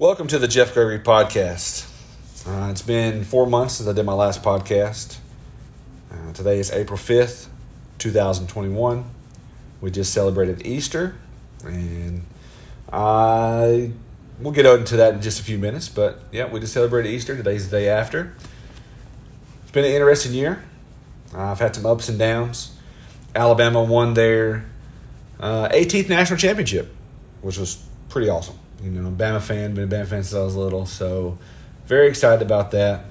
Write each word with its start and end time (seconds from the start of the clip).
Welcome 0.00 0.28
to 0.28 0.38
the 0.38 0.46
Jeff 0.46 0.74
Gregory 0.74 1.00
Podcast. 1.00 1.90
Uh, 2.46 2.70
it's 2.70 2.82
been 2.82 3.24
four 3.24 3.48
months 3.48 3.74
since 3.74 3.88
I 3.88 3.92
did 3.92 4.06
my 4.06 4.12
last 4.12 4.44
podcast. 4.44 5.16
Uh, 6.08 6.32
today 6.32 6.60
is 6.60 6.70
April 6.70 6.96
5th, 6.96 7.48
2021. 7.98 9.04
We 9.80 9.90
just 9.90 10.14
celebrated 10.14 10.64
Easter, 10.64 11.16
and 11.64 12.24
I 12.92 13.90
we'll 14.38 14.52
get 14.52 14.66
into 14.66 14.98
that 14.98 15.14
in 15.14 15.20
just 15.20 15.40
a 15.40 15.42
few 15.42 15.58
minutes. 15.58 15.88
But 15.88 16.20
yeah, 16.30 16.46
we 16.46 16.60
just 16.60 16.74
celebrated 16.74 17.10
Easter. 17.10 17.36
Today's 17.36 17.68
the 17.68 17.78
day 17.78 17.88
after. 17.88 18.36
It's 19.64 19.72
been 19.72 19.84
an 19.84 19.90
interesting 19.90 20.32
year. 20.32 20.62
Uh, 21.34 21.50
I've 21.50 21.58
had 21.58 21.74
some 21.74 21.86
ups 21.86 22.08
and 22.08 22.20
downs. 22.20 22.70
Alabama 23.34 23.82
won 23.82 24.14
their 24.14 24.64
uh, 25.40 25.68
18th 25.70 26.08
national 26.08 26.38
championship, 26.38 26.94
which 27.42 27.58
was 27.58 27.84
pretty 28.08 28.28
awesome. 28.28 28.60
You 28.82 28.90
know, 28.90 29.10
Bama 29.10 29.40
fan, 29.40 29.74
been 29.74 29.84
a 29.84 29.86
Bama 29.88 30.06
fan 30.06 30.22
since 30.22 30.34
I 30.34 30.42
was 30.42 30.54
little, 30.54 30.86
so 30.86 31.36
very 31.86 32.08
excited 32.08 32.42
about 32.42 32.70
that. 32.72 33.06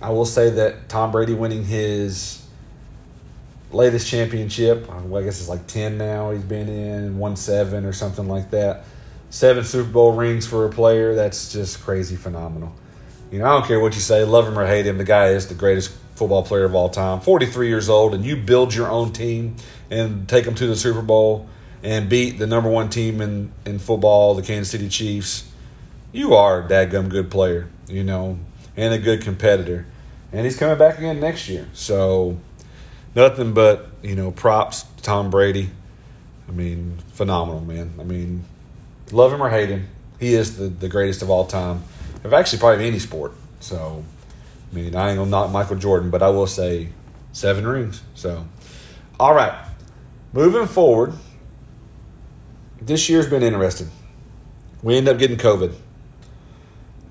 I 0.00 0.10
will 0.10 0.26
say 0.26 0.50
that 0.50 0.88
Tom 0.88 1.10
Brady 1.10 1.34
winning 1.34 1.64
his 1.64 2.46
latest 3.72 4.08
championship, 4.08 4.86
well, 4.88 5.20
I 5.20 5.24
guess 5.24 5.40
it's 5.40 5.48
like 5.48 5.66
10 5.66 5.98
now, 5.98 6.30
he's 6.30 6.44
been 6.44 6.68
in, 6.68 7.18
won 7.18 7.34
seven 7.34 7.84
or 7.84 7.92
something 7.92 8.28
like 8.28 8.50
that. 8.50 8.84
Seven 9.30 9.64
Super 9.64 9.90
Bowl 9.90 10.12
rings 10.12 10.46
for 10.46 10.64
a 10.66 10.70
player, 10.70 11.14
that's 11.14 11.52
just 11.52 11.82
crazy 11.82 12.14
phenomenal. 12.14 12.72
You 13.32 13.40
know, 13.40 13.46
I 13.46 13.58
don't 13.58 13.66
care 13.66 13.80
what 13.80 13.94
you 13.94 14.00
say, 14.00 14.22
love 14.24 14.46
him 14.46 14.56
or 14.56 14.66
hate 14.66 14.86
him, 14.86 14.98
the 14.98 15.04
guy 15.04 15.28
is 15.28 15.48
the 15.48 15.54
greatest 15.54 15.90
football 16.14 16.44
player 16.44 16.64
of 16.64 16.74
all 16.74 16.88
time. 16.88 17.20
43 17.20 17.68
years 17.68 17.88
old, 17.88 18.14
and 18.14 18.24
you 18.24 18.36
build 18.36 18.72
your 18.72 18.88
own 18.88 19.12
team 19.12 19.56
and 19.90 20.28
take 20.28 20.44
them 20.44 20.54
to 20.54 20.66
the 20.66 20.76
Super 20.76 21.02
Bowl 21.02 21.48
and 21.86 22.08
beat 22.08 22.36
the 22.36 22.48
number 22.48 22.68
one 22.68 22.90
team 22.90 23.20
in, 23.20 23.52
in 23.64 23.78
football, 23.78 24.34
the 24.34 24.42
Kansas 24.42 24.72
City 24.72 24.88
Chiefs, 24.88 25.48
you 26.10 26.34
are 26.34 26.64
a 26.64 26.68
dadgum 26.68 27.08
good 27.08 27.30
player, 27.30 27.68
you 27.86 28.02
know, 28.02 28.40
and 28.76 28.92
a 28.92 28.98
good 28.98 29.20
competitor. 29.20 29.86
And 30.32 30.44
he's 30.44 30.58
coming 30.58 30.76
back 30.76 30.98
again 30.98 31.20
next 31.20 31.48
year. 31.48 31.68
So 31.74 32.38
nothing 33.14 33.54
but, 33.54 33.86
you 34.02 34.16
know, 34.16 34.32
props 34.32 34.82
to 34.82 35.02
Tom 35.04 35.30
Brady. 35.30 35.70
I 36.48 36.50
mean, 36.50 36.98
phenomenal, 37.12 37.60
man. 37.60 37.94
I 38.00 38.02
mean, 38.02 38.42
love 39.12 39.32
him 39.32 39.40
or 39.40 39.48
hate 39.48 39.68
him, 39.68 39.86
he 40.18 40.34
is 40.34 40.56
the, 40.56 40.64
the 40.64 40.88
greatest 40.88 41.22
of 41.22 41.30
all 41.30 41.46
time. 41.46 41.84
Of 42.24 42.32
actually 42.32 42.58
probably 42.58 42.88
any 42.88 42.98
sport. 42.98 43.30
So 43.60 44.02
I 44.72 44.74
mean, 44.74 44.96
I 44.96 45.10
ain't 45.10 45.18
gonna 45.18 45.30
knock 45.30 45.52
Michael 45.52 45.76
Jordan, 45.76 46.10
but 46.10 46.20
I 46.20 46.30
will 46.30 46.48
say 46.48 46.88
seven 47.30 47.64
rings. 47.64 48.02
So 48.16 48.44
all 49.20 49.34
right. 49.34 49.54
Moving 50.32 50.66
forward, 50.66 51.12
this 52.80 53.08
year's 53.08 53.28
been 53.28 53.42
interesting. 53.42 53.90
We 54.82 54.96
end 54.96 55.08
up 55.08 55.18
getting 55.18 55.36
COVID. 55.36 55.74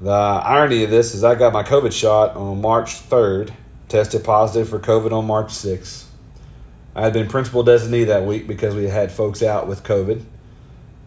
The 0.02 0.12
irony 0.12 0.84
of 0.84 0.90
this 0.90 1.16
is 1.16 1.24
I 1.24 1.36
got 1.36 1.54
my 1.54 1.64
COVID 1.64 1.92
shot 1.92 2.36
on 2.36 2.62
March 2.62 3.08
3rd, 3.10 3.54
tested 3.88 4.24
positive 4.24 4.70
for 4.70 4.80
COVID 4.80 5.12
on 5.12 5.26
March 5.26 5.48
6th. 5.48 6.06
I 6.96 7.02
had 7.02 7.14
been 7.14 7.28
principal 7.28 7.64
designee 7.64 8.08
that 8.08 8.26
week 8.26 8.48
because 8.48 8.76
we 8.76 8.86
had 8.86 9.12
folks 9.12 9.44
out 9.44 9.68
with 9.68 9.84
COVID, 9.84 10.24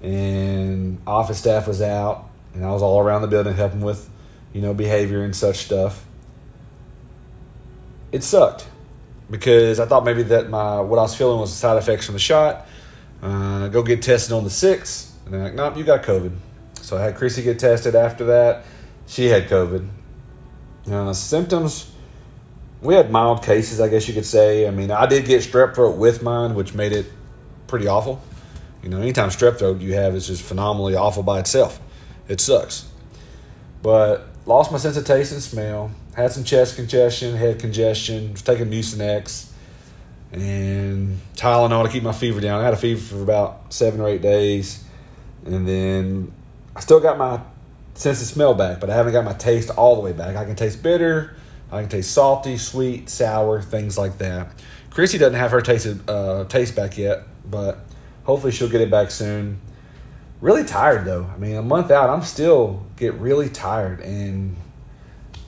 and 0.03 1.01
office 1.07 1.39
staff 1.39 1.67
was 1.67 1.81
out, 1.81 2.29
and 2.55 2.65
I 2.65 2.73
was 2.73 2.83
all 2.83 3.01
around 3.01 3.23
the 3.23 3.29
building 3.29 3.55
helping 3.55 3.81
with, 3.81 4.09
you 4.53 4.61
know, 4.61 4.75
behavior 4.75 5.23
and 5.23 5.35
such 5.35 5.59
stuff. 5.59 6.05
It 8.13 8.23
sucked 8.23 8.67
because 9.31 9.81
I 9.81 9.87
thought 9.87 10.05
maybe 10.05 10.25
that 10.25 10.51
my 10.51 10.81
what 10.81 10.99
I 10.99 11.03
was 11.03 11.15
feeling 11.15 11.41
was 11.41 11.53
side 11.55 11.77
effects 11.77 12.07
from 12.07 12.15
the 12.15 12.19
shot 12.19 12.68
uh, 13.23 13.69
go 13.69 13.83
get 13.83 14.03
tested 14.03 14.33
on 14.33 14.45
the 14.45 14.51
6th. 14.51 15.11
And 15.25 15.35
they're 15.35 15.45
like, 15.45 15.55
nope, 15.55 15.77
you 15.77 15.85
got 15.85 16.03
COVID. 16.03 16.37
So 16.81 16.97
I 16.97 17.03
had 17.03 17.17
Chrissy 17.17 17.43
get 17.43 17.59
tested 17.59 17.95
after 17.95 18.25
that. 18.27 18.65
She 19.07 19.27
had 19.27 19.49
COVID. 19.49 19.89
Uh, 20.91 21.13
symptoms, 21.13 21.91
we 22.81 22.95
had 22.95 23.11
mild 23.11 23.43
cases, 23.43 23.81
I 23.81 23.89
guess 23.89 24.09
you 24.09 24.15
could 24.15 24.25
say. 24.25 24.67
I 24.67 24.71
mean, 24.71 24.91
I 24.91 25.07
did 25.07 25.27
get 25.27 25.43
strep 25.43 25.75
throat 25.75 25.97
with 25.97 26.23
mine, 26.23 26.55
which 26.55 26.75
made 26.75 26.93
it 26.93 27.07
pretty 27.67 27.87
awful. 27.87 28.23
You 28.83 28.89
know, 28.89 29.01
anytime 29.01 29.29
strep 29.31 29.59
throat 29.59 29.81
you 29.81 29.95
have 29.95 30.15
is 30.15 30.27
just 30.27 30.43
phenomenally 30.43 30.95
awful 30.95 31.23
by 31.23 31.41
itself. 31.41 31.81
It 32.29 32.41
sucks. 32.41 32.89
But 33.83 34.29
lost 34.47 34.73
my 34.73 34.79
sense 34.79 34.97
of 34.97 35.05
taste 35.05 35.33
and 35.33 35.43
smell. 35.43 35.91
Had 36.15 36.33
some 36.33 36.45
chest 36.45 36.77
congestion, 36.77 37.37
head 37.37 37.59
congestion. 37.59 38.33
Was 38.33 38.43
taking 38.43 38.71
Mucinex 38.71 39.48
and 40.33 41.19
Tylenol 41.37 41.85
to 41.85 41.91
keep 41.91 42.03
my 42.03 42.13
fever 42.13 42.41
down. 42.41 42.61
I 42.61 42.65
had 42.65 42.75
a 42.75 42.79
fever 42.79 43.01
for 43.01 43.23
about 43.23 43.73
seven 43.73 44.01
or 44.01 44.09
eight 44.09 44.23
days, 44.23 44.85
and 45.45 45.67
then 45.67 46.33
I 46.77 46.81
still 46.81 47.01
got 47.01 47.19
my 47.19 47.41
sense 47.95 48.21
of 48.21 48.29
smell 48.29 48.55
back, 48.55 48.81
but 48.81 48.91
I 48.91 48.95
haven't 48.95 49.13
got 49.13 49.25
my 49.25 49.33
taste 49.33 49.71
all 49.71 49.97
the 49.97 50.03
way 50.03 50.13
back. 50.13 50.37
I 50.37 50.45
can 50.45 50.57
taste 50.57 50.83
bitter, 50.83 51.35
I 51.73 51.81
can 51.81 51.89
taste 51.89 52.13
salty, 52.13 52.57
sweet, 52.57 53.09
sour, 53.09 53.61
things 53.61 53.99
like 53.99 54.19
that. 54.19 54.49
Chrissy 54.91 55.19
doesn't 55.19 55.39
have 55.39 55.51
her 55.51 55.61
taste 55.61 55.87
uh, 56.09 56.45
taste 56.45 56.75
back 56.75 56.99
yet, 56.99 57.25
but 57.49 57.79
hopefully 58.25 58.53
she'll 58.53 58.69
get 58.69 58.81
it 58.81 58.91
back 58.91 59.11
soon. 59.11 59.61
Really 60.41 60.65
tired 60.65 61.05
though. 61.05 61.29
I 61.35 61.39
mean, 61.39 61.57
a 61.57 61.63
month 61.63 61.91
out, 61.91 62.11
I'm 62.11 62.23
still 62.23 62.87
get 62.97 63.15
really 63.15 63.49
tired, 63.49 64.01
and 64.01 64.57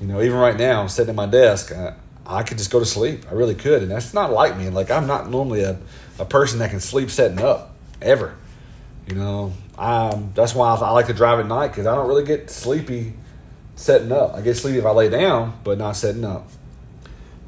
you 0.00 0.06
know, 0.06 0.22
even 0.22 0.38
right 0.38 0.56
now, 0.56 0.80
I'm 0.80 0.88
sitting 0.88 1.10
at 1.10 1.14
my 1.14 1.26
desk. 1.26 1.72
I, 1.72 1.94
I 2.26 2.42
could 2.42 2.58
just 2.58 2.70
go 2.70 2.78
to 2.78 2.86
sleep. 2.86 3.25
I 3.31 3.34
really 3.34 3.54
could. 3.54 3.82
And 3.82 3.91
that's 3.91 4.14
not 4.14 4.32
like 4.32 4.56
me. 4.56 4.69
Like, 4.69 4.91
I'm 4.91 5.06
not 5.06 5.31
normally 5.31 5.62
a, 5.62 5.78
a 6.19 6.25
person 6.25 6.60
that 6.60 6.70
can 6.70 6.81
sleep 6.81 7.10
setting 7.10 7.41
up, 7.41 7.75
ever. 8.00 8.36
You 9.06 9.14
know, 9.16 9.53
um, 9.76 10.32
that's 10.34 10.54
why 10.54 10.75
I, 10.75 10.76
I 10.76 10.91
like 10.91 11.06
to 11.06 11.14
drive 11.14 11.41
at 11.41 11.47
night 11.47 11.69
because 11.69 11.86
I 11.86 11.94
don't 11.94 12.06
really 12.06 12.25
get 12.25 12.50
sleepy 12.50 13.14
setting 13.75 14.12
up. 14.12 14.34
I 14.34 14.42
get 14.42 14.56
sleepy 14.56 14.78
if 14.78 14.86
I 14.86 14.91
lay 14.91 15.08
down, 15.08 15.58
but 15.64 15.78
not 15.78 15.97
setting 15.97 16.25
up. 16.25 16.48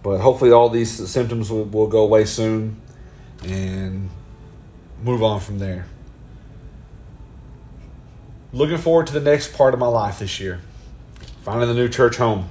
But 0.03 0.19
hopefully, 0.19 0.51
all 0.51 0.69
these 0.69 0.91
symptoms 1.09 1.51
will, 1.51 1.65
will 1.65 1.87
go 1.87 2.03
away 2.03 2.25
soon 2.25 2.81
and 3.45 4.11
move 5.03 5.23
on 5.23 5.41
from 5.41 5.59
there. 5.59 5.87
Looking 8.53 8.79
forward 8.79 9.07
to 9.09 9.13
the 9.13 9.21
next 9.21 9.55
part 9.55 9.75
of 9.75 9.81
my 9.81 9.87
life 9.87 10.19
this 10.19 10.41
year. 10.41 10.61
Finding 11.43 11.69
the 11.69 11.75
new 11.75 11.89
church 11.89 12.17
home. 12.17 12.49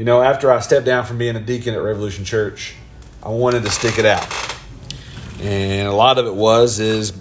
You 0.00 0.06
know, 0.06 0.22
after 0.22 0.50
I 0.50 0.60
stepped 0.60 0.86
down 0.86 1.04
from 1.04 1.18
being 1.18 1.36
a 1.36 1.40
deacon 1.40 1.74
at 1.74 1.82
Revolution 1.82 2.24
Church, 2.24 2.74
I 3.22 3.28
wanted 3.28 3.64
to 3.64 3.70
stick 3.70 3.98
it 3.98 4.06
out. 4.06 4.26
And 5.42 5.86
a 5.86 5.92
lot 5.92 6.16
of 6.16 6.26
it 6.26 6.34
was 6.34 6.80
is 6.80 7.12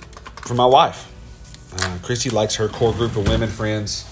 for 0.46 0.54
my 0.54 0.66
wife. 0.66 1.12
Uh, 1.78 1.98
Christy 2.02 2.30
likes 2.30 2.56
her 2.56 2.70
core 2.70 2.94
group 2.94 3.18
of 3.18 3.28
women 3.28 3.50
friends, 3.50 4.10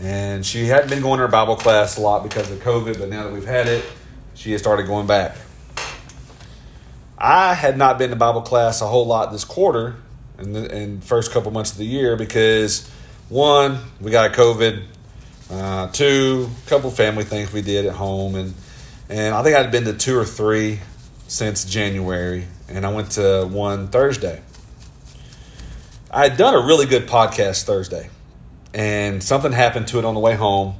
and 0.00 0.44
she 0.44 0.66
hadn't 0.66 0.90
been 0.90 1.02
going 1.02 1.18
to 1.18 1.26
her 1.26 1.30
Bible 1.30 1.54
class 1.54 1.98
a 1.98 2.00
lot 2.00 2.24
because 2.24 2.50
of 2.50 2.58
COVID, 2.58 2.98
but 2.98 3.10
now 3.10 3.22
that 3.22 3.32
we've 3.32 3.46
had 3.46 3.68
it, 3.68 3.84
she 4.34 4.50
has 4.50 4.60
started 4.60 4.88
going 4.88 5.06
back. 5.06 5.36
I 7.16 7.54
had 7.54 7.78
not 7.78 7.96
been 7.96 8.10
to 8.10 8.16
Bible 8.16 8.42
class 8.42 8.80
a 8.80 8.88
whole 8.88 9.06
lot 9.06 9.30
this 9.30 9.44
quarter 9.44 9.94
and 10.36 10.56
the 10.56 10.98
first 11.06 11.30
couple 11.30 11.52
months 11.52 11.70
of 11.70 11.78
the 11.78 11.86
year 11.86 12.16
because 12.16 12.90
one, 13.28 13.78
we 14.00 14.10
got 14.10 14.32
COVID, 14.32 14.82
uh, 15.50 15.88
two, 15.88 16.48
couple 16.66 16.90
family 16.90 17.24
things 17.24 17.52
we 17.52 17.62
did 17.62 17.86
at 17.86 17.94
home, 17.94 18.34
and 18.34 18.54
and 19.08 19.34
I 19.34 19.42
think 19.42 19.56
I'd 19.56 19.72
been 19.72 19.84
to 19.84 19.92
two 19.92 20.16
or 20.16 20.24
three 20.24 20.80
since 21.26 21.64
January, 21.64 22.46
and 22.68 22.86
I 22.86 22.92
went 22.92 23.12
to 23.12 23.48
one 23.50 23.88
Thursday. 23.88 24.40
I 26.10 26.28
had 26.28 26.36
done 26.36 26.54
a 26.54 26.66
really 26.66 26.86
good 26.86 27.08
podcast 27.08 27.64
Thursday, 27.64 28.10
and 28.72 29.22
something 29.22 29.52
happened 29.52 29.88
to 29.88 29.98
it 29.98 30.04
on 30.04 30.14
the 30.14 30.20
way 30.20 30.34
home, 30.34 30.76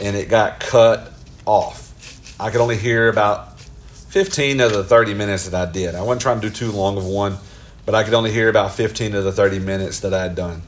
and 0.00 0.16
it 0.16 0.28
got 0.28 0.60
cut 0.60 1.12
off. 1.44 1.92
I 2.40 2.50
could 2.50 2.60
only 2.60 2.76
hear 2.76 3.08
about 3.08 3.60
15 3.60 4.60
of 4.60 4.72
the 4.72 4.84
30 4.84 5.14
minutes 5.14 5.48
that 5.48 5.68
I 5.68 5.70
did. 5.70 5.94
I 5.94 6.02
wasn't 6.02 6.22
trying 6.22 6.40
to 6.40 6.48
do 6.48 6.54
too 6.54 6.72
long 6.72 6.96
of 6.96 7.04
one, 7.04 7.36
but 7.84 7.94
I 7.94 8.02
could 8.02 8.14
only 8.14 8.32
hear 8.32 8.48
about 8.48 8.72
15 8.72 9.14
of 9.14 9.24
the 9.24 9.32
30 9.32 9.58
minutes 9.58 10.00
that 10.00 10.14
I 10.14 10.22
had 10.22 10.34
done. 10.34 10.62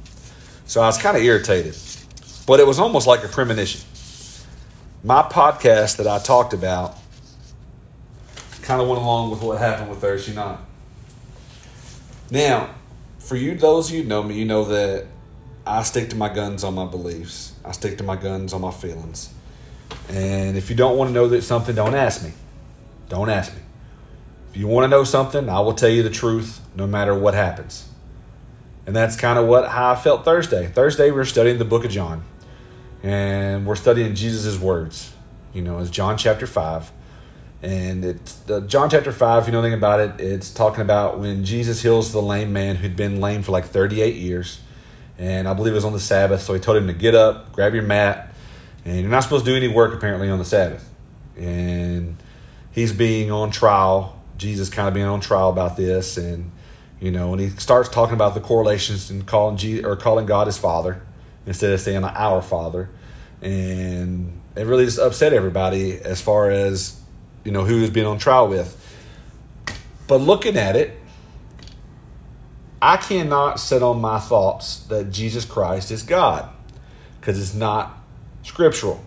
So 0.66 0.82
I 0.82 0.86
was 0.86 0.98
kind 0.98 1.16
of 1.16 1.22
irritated 1.22 1.74
but 2.48 2.60
it 2.60 2.66
was 2.66 2.78
almost 2.78 3.06
like 3.06 3.22
a 3.22 3.28
premonition. 3.28 3.82
My 5.04 5.20
podcast 5.20 5.98
that 5.98 6.06
I 6.06 6.18
talked 6.18 6.54
about 6.54 6.96
kind 8.62 8.80
of 8.80 8.88
went 8.88 9.02
along 9.02 9.30
with 9.30 9.42
what 9.42 9.58
happened 9.58 9.90
with 9.90 9.98
Thursday 9.98 10.34
night. 10.34 10.58
Now, 12.30 12.70
for 13.18 13.36
you, 13.36 13.54
those 13.54 13.90
of 13.90 13.96
you 13.96 14.04
know 14.04 14.22
me, 14.22 14.38
you 14.38 14.46
know 14.46 14.64
that 14.64 15.08
I 15.66 15.82
stick 15.82 16.08
to 16.08 16.16
my 16.16 16.32
guns 16.32 16.64
on 16.64 16.74
my 16.74 16.86
beliefs. 16.86 17.52
I 17.66 17.72
stick 17.72 17.98
to 17.98 18.02
my 18.02 18.16
guns 18.16 18.54
on 18.54 18.62
my 18.62 18.70
feelings. 18.70 19.28
And 20.08 20.56
if 20.56 20.70
you 20.70 20.76
don't 20.76 20.96
want 20.96 21.08
to 21.08 21.12
know 21.12 21.28
that 21.28 21.42
something, 21.42 21.74
don't 21.74 21.94
ask 21.94 22.24
me. 22.24 22.32
Don't 23.10 23.28
ask 23.28 23.54
me. 23.54 23.60
If 24.52 24.56
you 24.56 24.68
want 24.68 24.84
to 24.84 24.88
know 24.88 25.04
something, 25.04 25.50
I 25.50 25.60
will 25.60 25.74
tell 25.74 25.90
you 25.90 26.02
the 26.02 26.08
truth 26.08 26.62
no 26.74 26.86
matter 26.86 27.14
what 27.14 27.34
happens. 27.34 27.86
And 28.86 28.96
that's 28.96 29.16
kind 29.16 29.38
of 29.38 29.46
what 29.46 29.68
how 29.68 29.92
I 29.92 29.96
felt 29.96 30.24
Thursday. 30.24 30.66
Thursday 30.68 31.10
we 31.10 31.18
were 31.18 31.26
studying 31.26 31.58
the 31.58 31.66
book 31.66 31.84
of 31.84 31.90
John 31.90 32.24
and 33.02 33.66
we're 33.66 33.76
studying 33.76 34.14
Jesus' 34.14 34.58
words. 34.58 35.12
You 35.52 35.62
know, 35.62 35.78
it's 35.78 35.90
John 35.90 36.16
chapter 36.18 36.46
5. 36.46 36.92
And 37.60 38.04
it's 38.04 38.48
uh, 38.48 38.60
John 38.60 38.88
chapter 38.88 39.10
5, 39.10 39.42
if 39.42 39.46
you 39.48 39.52
know 39.52 39.60
anything 39.60 39.78
about 39.78 40.00
it, 40.00 40.20
it's 40.20 40.52
talking 40.52 40.80
about 40.80 41.18
when 41.18 41.44
Jesus 41.44 41.82
heals 41.82 42.12
the 42.12 42.22
lame 42.22 42.52
man 42.52 42.76
who'd 42.76 42.94
been 42.94 43.20
lame 43.20 43.42
for 43.42 43.50
like 43.50 43.64
38 43.64 44.14
years. 44.14 44.60
And 45.18 45.48
I 45.48 45.54
believe 45.54 45.72
it 45.72 45.76
was 45.76 45.84
on 45.84 45.92
the 45.92 46.00
Sabbath, 46.00 46.42
so 46.42 46.54
he 46.54 46.60
told 46.60 46.76
him 46.76 46.86
to 46.86 46.92
get 46.92 47.16
up, 47.16 47.52
grab 47.52 47.74
your 47.74 47.82
mat, 47.82 48.32
and 48.84 49.00
you're 49.00 49.10
not 49.10 49.24
supposed 49.24 49.44
to 49.44 49.50
do 49.50 49.56
any 49.56 49.66
work 49.66 49.92
apparently 49.92 50.30
on 50.30 50.38
the 50.38 50.44
Sabbath. 50.44 50.88
And 51.36 52.16
he's 52.70 52.92
being 52.92 53.32
on 53.32 53.50
trial, 53.50 54.22
Jesus 54.36 54.68
kind 54.68 54.86
of 54.86 54.94
being 54.94 55.06
on 55.06 55.20
trial 55.20 55.50
about 55.50 55.76
this, 55.76 56.16
and 56.16 56.52
you 57.00 57.10
know, 57.10 57.32
and 57.32 57.40
he 57.40 57.48
starts 57.50 57.88
talking 57.88 58.14
about 58.14 58.34
the 58.34 58.40
correlations 58.40 59.10
and 59.10 59.26
calling 59.26 59.56
Jesus, 59.56 59.84
or 59.84 59.96
calling 59.96 60.26
God 60.26 60.46
his 60.46 60.58
Father 60.58 61.02
instead 61.48 61.72
of 61.72 61.80
saying 61.80 62.04
our 62.04 62.42
Father, 62.42 62.90
and 63.40 64.38
it 64.54 64.66
really 64.66 64.84
just 64.84 64.98
upset 64.98 65.32
everybody 65.32 65.98
as 65.98 66.20
far 66.20 66.50
as 66.50 67.00
you 67.44 67.50
know 67.50 67.64
who 67.64 67.80
was 67.80 67.90
being 67.90 68.06
on 68.06 68.18
trial 68.18 68.48
with. 68.48 68.74
But 70.06 70.18
looking 70.18 70.56
at 70.56 70.76
it, 70.76 70.98
I 72.80 72.98
cannot 72.98 73.58
sit 73.58 73.82
on 73.82 74.00
my 74.00 74.20
thoughts 74.20 74.80
that 74.84 75.10
Jesus 75.10 75.44
Christ 75.44 75.90
is 75.90 76.02
God 76.02 76.48
because 77.20 77.40
it's 77.40 77.54
not 77.54 77.98
scriptural. 78.42 79.04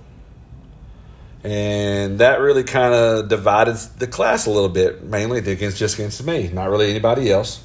And 1.44 2.20
that 2.20 2.40
really 2.40 2.64
kind 2.64 2.94
of 2.94 3.30
divided 3.30 3.76
the 3.98 4.06
class 4.06 4.46
a 4.46 4.52
little 4.52 4.70
bit, 4.70 5.04
mainly 5.04 5.40
against 5.40 5.78
just 5.78 5.96
against 5.96 6.24
me, 6.24 6.50
not 6.50 6.70
really 6.70 6.90
anybody 6.90 7.32
else. 7.32 7.64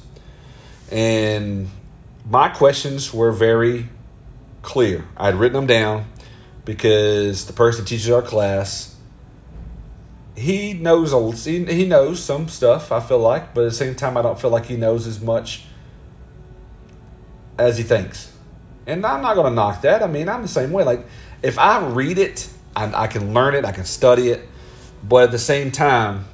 And 0.91 1.69
my 2.27 2.49
questions 2.49 3.13
were 3.13 3.31
very 3.31 3.89
clear. 4.67 5.05
I 5.15 5.27
had 5.27 5.35
written 5.35 5.55
them 5.55 5.65
down 5.65 6.05
because 6.65 7.45
the 7.45 7.53
person 7.53 7.85
that 7.85 7.89
teaches 7.89 8.09
our 8.09 8.21
class, 8.21 8.95
he 10.35 10.73
knows 10.73 11.13
a, 11.13 11.31
he 11.47 11.85
knows 11.85 12.21
some 12.21 12.49
stuff. 12.49 12.91
I 12.91 12.99
feel 12.99 13.19
like, 13.19 13.53
but 13.53 13.61
at 13.61 13.69
the 13.69 13.75
same 13.75 13.95
time, 13.95 14.17
I 14.17 14.21
don't 14.21 14.39
feel 14.39 14.49
like 14.49 14.65
he 14.65 14.75
knows 14.75 15.07
as 15.07 15.21
much 15.21 15.63
as 17.57 17.77
he 17.77 17.83
thinks. 17.83 18.33
And 18.85 19.05
I'm 19.05 19.21
not 19.21 19.35
going 19.35 19.51
to 19.51 19.55
knock 19.55 19.81
that. 19.83 20.03
I 20.03 20.07
mean, 20.07 20.27
I'm 20.27 20.41
the 20.41 20.49
same 20.49 20.73
way. 20.73 20.83
Like 20.83 21.05
if 21.41 21.57
I 21.57 21.87
read 21.87 22.17
it, 22.17 22.49
I, 22.75 23.03
I 23.03 23.07
can 23.07 23.33
learn 23.33 23.55
it, 23.55 23.63
I 23.63 23.71
can 23.71 23.85
study 23.85 24.29
it, 24.29 24.47
but 25.01 25.23
at 25.23 25.31
the 25.31 25.39
same 25.39 25.71
time, 25.71 26.25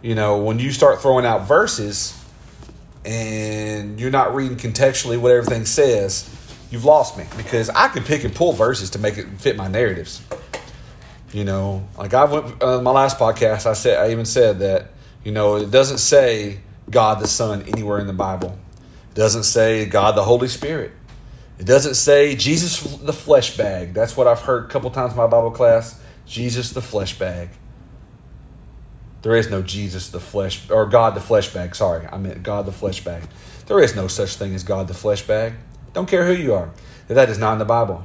you 0.00 0.14
know, 0.14 0.38
when 0.38 0.60
you 0.60 0.70
start 0.70 1.02
throwing 1.02 1.26
out 1.26 1.48
verses 1.48 2.16
and 3.04 3.98
you're 3.98 4.12
not 4.12 4.34
reading 4.34 4.56
contextually 4.56 5.18
what 5.18 5.32
everything 5.32 5.66
says, 5.66 6.30
you've 6.70 6.84
lost 6.84 7.16
me 7.16 7.24
because 7.36 7.70
I 7.70 7.88
can 7.88 8.02
pick 8.02 8.24
and 8.24 8.34
pull 8.34 8.52
verses 8.52 8.90
to 8.90 8.98
make 8.98 9.18
it 9.18 9.26
fit 9.38 9.56
my 9.56 9.68
narratives. 9.68 10.22
You 11.32 11.44
know, 11.44 11.88
like 11.98 12.14
I 12.14 12.24
went 12.24 12.62
uh, 12.62 12.80
my 12.80 12.90
last 12.90 13.18
podcast, 13.18 13.66
I 13.66 13.72
said 13.72 13.98
I 13.98 14.12
even 14.12 14.24
said 14.24 14.60
that 14.60 14.92
you 15.24 15.32
know 15.32 15.56
it 15.56 15.70
doesn't 15.70 15.98
say 15.98 16.60
God 16.90 17.20
the 17.20 17.26
Son 17.26 17.62
anywhere 17.62 17.98
in 17.98 18.06
the 18.06 18.12
Bible. 18.12 18.58
It 19.10 19.14
doesn't 19.14 19.44
say 19.44 19.86
God 19.86 20.16
the 20.16 20.24
Holy 20.24 20.48
Spirit. 20.48 20.92
It 21.58 21.66
doesn't 21.66 21.94
say 21.94 22.34
Jesus 22.34 22.80
the 22.98 23.12
flesh 23.12 23.56
bag. 23.56 23.94
That's 23.94 24.16
what 24.16 24.26
I've 24.26 24.40
heard 24.40 24.64
a 24.64 24.68
couple 24.68 24.90
times 24.90 25.12
in 25.12 25.18
my 25.18 25.26
Bible 25.26 25.50
class. 25.50 26.00
Jesus 26.26 26.70
the 26.70 26.82
flesh 26.82 27.18
bag. 27.18 27.50
There 29.22 29.36
is 29.36 29.48
no 29.50 29.62
Jesus 29.62 30.10
the 30.10 30.20
flesh 30.20 30.68
or 30.70 30.86
God 30.86 31.14
the 31.14 31.20
flesh 31.20 31.52
bag. 31.52 31.74
Sorry, 31.74 32.06
I 32.06 32.18
meant 32.18 32.42
God 32.42 32.66
the 32.66 32.72
flesh 32.72 33.02
bag. 33.04 33.22
There 33.66 33.80
is 33.80 33.96
no 33.96 34.08
such 34.08 34.36
thing 34.36 34.54
as 34.54 34.64
God 34.64 34.88
the 34.88 34.94
flesh 34.94 35.22
bag. 35.22 35.54
Don't 35.94 36.08
care 36.08 36.26
who 36.26 36.34
you 36.34 36.52
are. 36.52 36.70
That 37.08 37.30
is 37.30 37.38
not 37.38 37.54
in 37.54 37.58
the 37.58 37.64
Bible. 37.64 38.04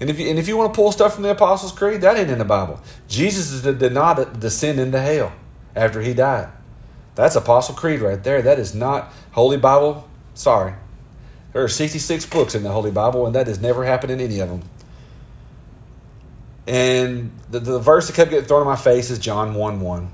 And 0.00 0.08
if 0.10 0.18
you, 0.18 0.28
and 0.28 0.38
if 0.38 0.48
you 0.48 0.56
want 0.56 0.72
to 0.72 0.76
pull 0.76 0.92
stuff 0.92 1.14
from 1.14 1.22
the 1.22 1.30
Apostles' 1.30 1.72
Creed, 1.72 2.00
that 2.00 2.16
ain't 2.16 2.30
in 2.30 2.38
the 2.38 2.44
Bible. 2.44 2.80
Jesus 3.08 3.62
did 3.62 3.92
not 3.92 4.40
descend 4.40 4.80
into 4.80 5.00
hell 5.00 5.32
after 5.76 6.00
he 6.00 6.14
died. 6.14 6.48
That's 7.14 7.36
Apostle 7.36 7.74
Creed 7.74 8.00
right 8.00 8.22
there. 8.22 8.40
That 8.40 8.58
is 8.58 8.74
not 8.74 9.12
Holy 9.32 9.58
Bible. 9.58 10.08
Sorry. 10.34 10.74
There 11.52 11.62
are 11.62 11.68
66 11.68 12.26
books 12.26 12.54
in 12.54 12.62
the 12.62 12.70
Holy 12.70 12.90
Bible, 12.90 13.26
and 13.26 13.34
that 13.34 13.46
has 13.46 13.60
never 13.60 13.84
happened 13.84 14.12
in 14.12 14.20
any 14.20 14.38
of 14.40 14.48
them. 14.48 14.62
And 16.66 17.32
the, 17.50 17.58
the 17.58 17.78
verse 17.78 18.06
that 18.06 18.16
kept 18.16 18.30
getting 18.30 18.46
thrown 18.46 18.62
in 18.62 18.68
my 18.68 18.76
face 18.76 19.10
is 19.10 19.18
John 19.18 19.54
1 19.54 19.80
1. 19.80 20.10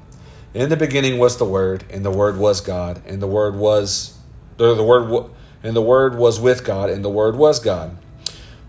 In 0.54 0.70
the 0.70 0.76
beginning 0.76 1.18
was 1.18 1.36
the 1.36 1.44
Word, 1.44 1.84
and 1.90 2.04
the 2.04 2.10
Word 2.10 2.38
was 2.38 2.60
God, 2.60 3.02
and 3.06 3.20
the 3.20 3.26
Word 3.26 3.54
was 3.54 4.18
the, 4.56 4.74
the 4.74 4.82
Word 4.82 5.30
and 5.62 5.74
the 5.74 5.82
Word 5.82 6.16
was 6.16 6.40
with 6.40 6.64
God, 6.64 6.90
and 6.90 7.04
the 7.04 7.10
Word 7.10 7.36
was 7.36 7.60
God. 7.60 7.96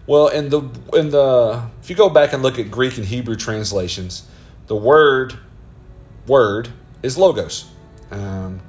Well, 0.06 0.28
in 0.28 0.50
the 0.50 0.62
in 0.94 1.10
the 1.10 1.63
if 1.81 1.89
you 1.89 1.95
go 1.95 2.10
back 2.10 2.34
and 2.34 2.42
look 2.42 2.60
at 2.60 2.72
Greek 2.72 2.98
and 2.98 3.06
Hebrew 3.06 3.36
translations, 3.36 4.25
the 4.68 4.75
word 4.75 5.38
word 6.25 6.69
is 7.04 7.18
logos, 7.18 7.69
um, 8.10 8.62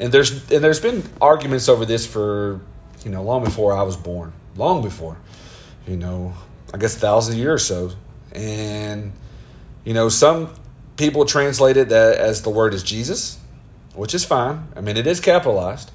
and 0.00 0.12
there's 0.12 0.50
and 0.50 0.64
there's 0.64 0.80
been 0.80 1.04
arguments 1.20 1.68
over 1.68 1.84
this 1.84 2.06
for 2.06 2.60
you 3.04 3.10
know, 3.10 3.22
long 3.22 3.44
before 3.44 3.72
I 3.72 3.82
was 3.82 3.96
born, 3.96 4.32
long 4.56 4.82
before, 4.82 5.16
you 5.86 5.96
know, 5.96 6.34
I 6.72 6.78
guess 6.78 6.94
thousand 6.96 7.38
years 7.38 7.70
or 7.70 7.88
so. 7.88 7.96
And, 8.32 9.12
you 9.84 9.94
know, 9.94 10.08
some 10.08 10.54
people 10.96 11.24
translate 11.24 11.76
it 11.76 11.88
that 11.88 12.16
as 12.16 12.42
the 12.42 12.50
word 12.50 12.74
is 12.74 12.82
Jesus, 12.82 13.38
which 13.94 14.14
is 14.14 14.24
fine. 14.24 14.68
I 14.76 14.80
mean, 14.80 14.96
it 14.96 15.06
is 15.06 15.20
capitalized. 15.20 15.90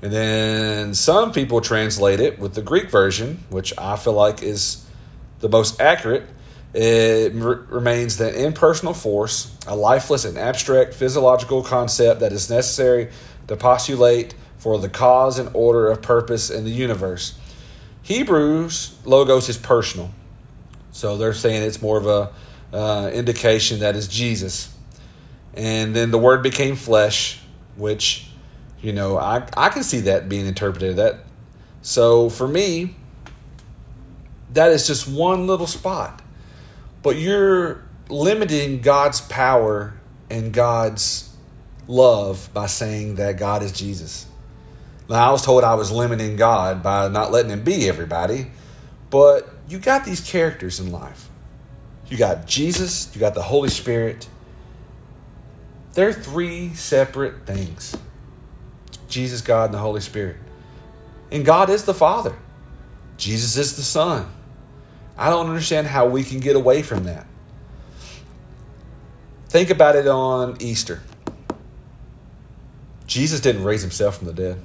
And 0.00 0.12
then 0.12 0.94
some 0.94 1.32
people 1.32 1.60
translate 1.60 2.20
it 2.20 2.38
with 2.38 2.54
the 2.54 2.62
Greek 2.62 2.90
version, 2.90 3.44
which 3.50 3.72
I 3.76 3.96
feel 3.96 4.12
like 4.12 4.42
is 4.42 4.84
the 5.40 5.48
most 5.48 5.80
accurate. 5.80 6.24
It 6.72 7.32
remains 7.34 8.18
that 8.18 8.34
impersonal 8.34 8.94
force, 8.94 9.56
a 9.66 9.74
lifeless 9.74 10.24
and 10.24 10.38
abstract 10.38 10.94
physiological 10.94 11.62
concept 11.62 12.20
that 12.20 12.32
is 12.32 12.48
necessary 12.48 13.10
to 13.48 13.56
postulate 13.56 14.34
for 14.58 14.78
the 14.78 14.88
cause 14.88 15.38
and 15.38 15.50
order 15.54 15.88
of 15.88 16.02
purpose 16.02 16.50
in 16.50 16.64
the 16.64 16.70
universe. 16.70 17.34
Hebrews 18.02 18.96
logos 19.04 19.48
is 19.48 19.58
personal, 19.58 20.10
so 20.92 21.16
they're 21.16 21.32
saying 21.32 21.62
it's 21.62 21.82
more 21.82 21.98
of 21.98 22.06
a 22.06 22.30
uh, 22.76 23.10
indication 23.10 23.80
that 23.80 23.96
is 23.96 24.06
Jesus. 24.08 24.74
And 25.54 25.96
then 25.96 26.10
the 26.10 26.18
Word 26.18 26.42
became 26.42 26.76
flesh, 26.76 27.40
which 27.76 28.27
you 28.80 28.92
know 28.92 29.18
I 29.18 29.46
I 29.56 29.68
can 29.68 29.82
see 29.82 30.00
that 30.00 30.28
being 30.28 30.46
interpreted 30.46 30.96
that. 30.96 31.20
So 31.82 32.28
for 32.28 32.46
me, 32.46 32.96
that 34.52 34.72
is 34.72 34.86
just 34.86 35.08
one 35.08 35.46
little 35.46 35.66
spot, 35.66 36.22
but 37.02 37.16
you're 37.16 37.82
limiting 38.08 38.80
God's 38.80 39.20
power 39.20 39.94
and 40.30 40.52
God's 40.52 41.34
love 41.86 42.50
by 42.52 42.66
saying 42.66 43.16
that 43.16 43.38
God 43.38 43.62
is 43.62 43.72
Jesus. 43.72 44.26
Now, 45.08 45.28
I 45.28 45.32
was 45.32 45.42
told 45.42 45.64
I 45.64 45.74
was 45.74 45.90
limiting 45.90 46.36
God 46.36 46.82
by 46.82 47.08
not 47.08 47.32
letting 47.32 47.50
Him 47.50 47.64
be 47.64 47.88
everybody, 47.88 48.48
but 49.08 49.48
you 49.68 49.78
got 49.78 50.04
these 50.04 50.20
characters 50.20 50.80
in 50.80 50.92
life. 50.92 51.30
You 52.08 52.18
got 52.18 52.46
Jesus, 52.46 53.14
you 53.14 53.20
got 53.20 53.34
the 53.34 53.42
Holy 53.42 53.70
Spirit. 53.70 54.28
They're 55.94 56.12
three 56.12 56.74
separate 56.74 57.46
things 57.46 57.96
Jesus, 59.08 59.40
God, 59.40 59.66
and 59.66 59.74
the 59.74 59.78
Holy 59.78 60.00
Spirit. 60.00 60.36
And 61.30 61.44
God 61.44 61.70
is 61.70 61.84
the 61.84 61.94
Father, 61.94 62.36
Jesus 63.16 63.56
is 63.56 63.76
the 63.76 63.82
Son. 63.82 64.30
I 65.16 65.30
don't 65.30 65.48
understand 65.48 65.88
how 65.88 66.06
we 66.06 66.22
can 66.22 66.38
get 66.38 66.54
away 66.54 66.82
from 66.82 67.04
that. 67.04 67.26
Think 69.48 69.70
about 69.70 69.96
it 69.96 70.06
on 70.06 70.56
Easter. 70.60 71.02
Jesus 73.06 73.40
didn't 73.40 73.64
raise 73.64 73.82
himself 73.82 74.18
from 74.18 74.28
the 74.28 74.32
dead. 74.34 74.62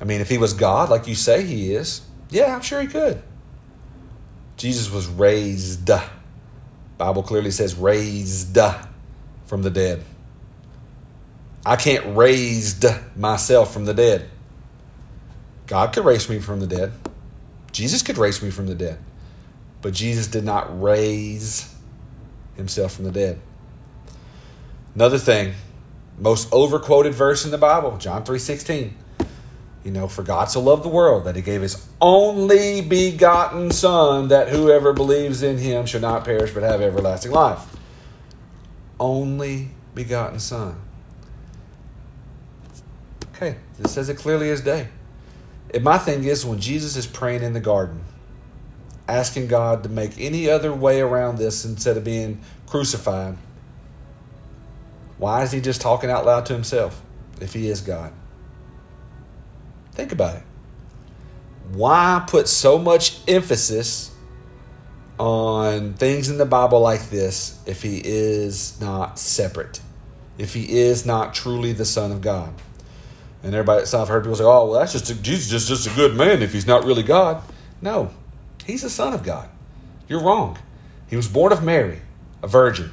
I 0.00 0.04
mean, 0.04 0.20
if 0.20 0.28
he 0.28 0.38
was 0.38 0.54
God, 0.54 0.88
like 0.88 1.06
you 1.06 1.14
say 1.14 1.44
he 1.44 1.72
is, 1.72 2.00
yeah, 2.30 2.54
I'm 2.54 2.62
sure 2.62 2.80
he 2.80 2.88
could. 2.88 3.22
Jesus 4.56 4.90
was 4.90 5.06
raised. 5.06 5.90
Bible 6.96 7.22
clearly 7.22 7.50
says 7.50 7.74
raised 7.74 8.58
from 9.46 9.62
the 9.62 9.70
dead. 9.70 10.02
I 11.64 11.76
can't 11.76 12.16
raise 12.16 12.82
myself 13.16 13.72
from 13.72 13.84
the 13.84 13.94
dead. 13.94 14.28
God 15.66 15.92
could 15.92 16.04
raise 16.04 16.28
me 16.28 16.38
from 16.38 16.60
the 16.60 16.66
dead. 16.66 16.92
Jesus 17.72 18.02
could 18.02 18.18
raise 18.18 18.42
me 18.42 18.50
from 18.50 18.66
the 18.66 18.74
dead. 18.74 18.98
But 19.82 19.94
Jesus 19.94 20.26
did 20.26 20.44
not 20.44 20.82
raise 20.82 21.74
himself 22.56 22.94
from 22.94 23.04
the 23.04 23.12
dead. 23.12 23.40
Another 24.94 25.18
thing, 25.18 25.54
most 26.18 26.52
overquoted 26.52 27.14
verse 27.14 27.44
in 27.44 27.50
the 27.50 27.58
Bible, 27.58 27.96
John 27.98 28.24
3:16. 28.24 28.94
You 29.84 29.90
know, 29.90 30.08
for 30.08 30.22
God 30.22 30.50
so 30.50 30.60
loved 30.60 30.82
the 30.82 30.88
world 30.88 31.24
that 31.24 31.36
he 31.36 31.42
gave 31.42 31.62
his 31.62 31.86
only 32.02 32.82
begotten 32.82 33.70
Son, 33.70 34.28
that 34.28 34.48
whoever 34.48 34.92
believes 34.92 35.42
in 35.42 35.56
him 35.56 35.86
should 35.86 36.02
not 36.02 36.24
perish 36.24 36.52
but 36.52 36.62
have 36.62 36.82
everlasting 36.82 37.32
life. 37.32 37.60
Only 38.98 39.70
begotten 39.94 40.38
Son. 40.38 40.76
This 43.80 43.92
says 43.92 44.10
it 44.10 44.18
clearly 44.18 44.50
as 44.50 44.60
day. 44.60 44.88
And 45.72 45.82
my 45.82 45.96
thing 45.98 46.24
is 46.24 46.44
when 46.44 46.60
Jesus 46.60 46.96
is 46.96 47.06
praying 47.06 47.42
in 47.42 47.54
the 47.54 47.60
garden, 47.60 48.04
asking 49.08 49.48
God 49.48 49.82
to 49.84 49.88
make 49.88 50.12
any 50.18 50.50
other 50.50 50.72
way 50.74 51.00
around 51.00 51.38
this 51.38 51.64
instead 51.64 51.96
of 51.96 52.04
being 52.04 52.42
crucified, 52.66 53.38
why 55.16 55.42
is 55.42 55.52
he 55.52 55.60
just 55.60 55.80
talking 55.80 56.10
out 56.10 56.26
loud 56.26 56.44
to 56.46 56.52
himself 56.52 57.02
if 57.40 57.54
he 57.54 57.68
is 57.68 57.80
God? 57.80 58.12
Think 59.92 60.12
about 60.12 60.36
it. 60.36 60.42
why 61.72 62.24
put 62.26 62.48
so 62.48 62.78
much 62.78 63.20
emphasis 63.28 64.10
on 65.18 65.94
things 65.94 66.28
in 66.28 66.38
the 66.38 66.46
Bible 66.46 66.80
like 66.80 67.10
this 67.10 67.58
if 67.66 67.82
he 67.82 68.00
is 68.04 68.80
not 68.80 69.18
separate, 69.18 69.80
if 70.38 70.54
he 70.54 70.78
is 70.78 71.06
not 71.06 71.34
truly 71.34 71.72
the 71.72 71.84
Son 71.84 72.12
of 72.12 72.20
God? 72.20 72.52
And 73.42 73.54
everybody, 73.54 73.86
so 73.86 74.02
I've 74.02 74.08
heard 74.08 74.22
people 74.22 74.36
say, 74.36 74.44
"Oh, 74.44 74.70
well, 74.70 74.80
that's 74.80 74.92
just 74.92 75.10
a, 75.10 75.14
Jesus, 75.14 75.48
just 75.48 75.68
just 75.68 75.86
a 75.86 75.96
good 75.96 76.16
man 76.16 76.42
if 76.42 76.52
he's 76.52 76.66
not 76.66 76.84
really 76.84 77.02
God." 77.02 77.42
No, 77.80 78.10
he's 78.64 78.82
the 78.82 78.90
Son 78.90 79.14
of 79.14 79.22
God. 79.22 79.48
You're 80.08 80.22
wrong. 80.22 80.58
He 81.08 81.16
was 81.16 81.28
born 81.28 81.52
of 81.52 81.62
Mary, 81.62 82.00
a 82.42 82.48
virgin. 82.48 82.92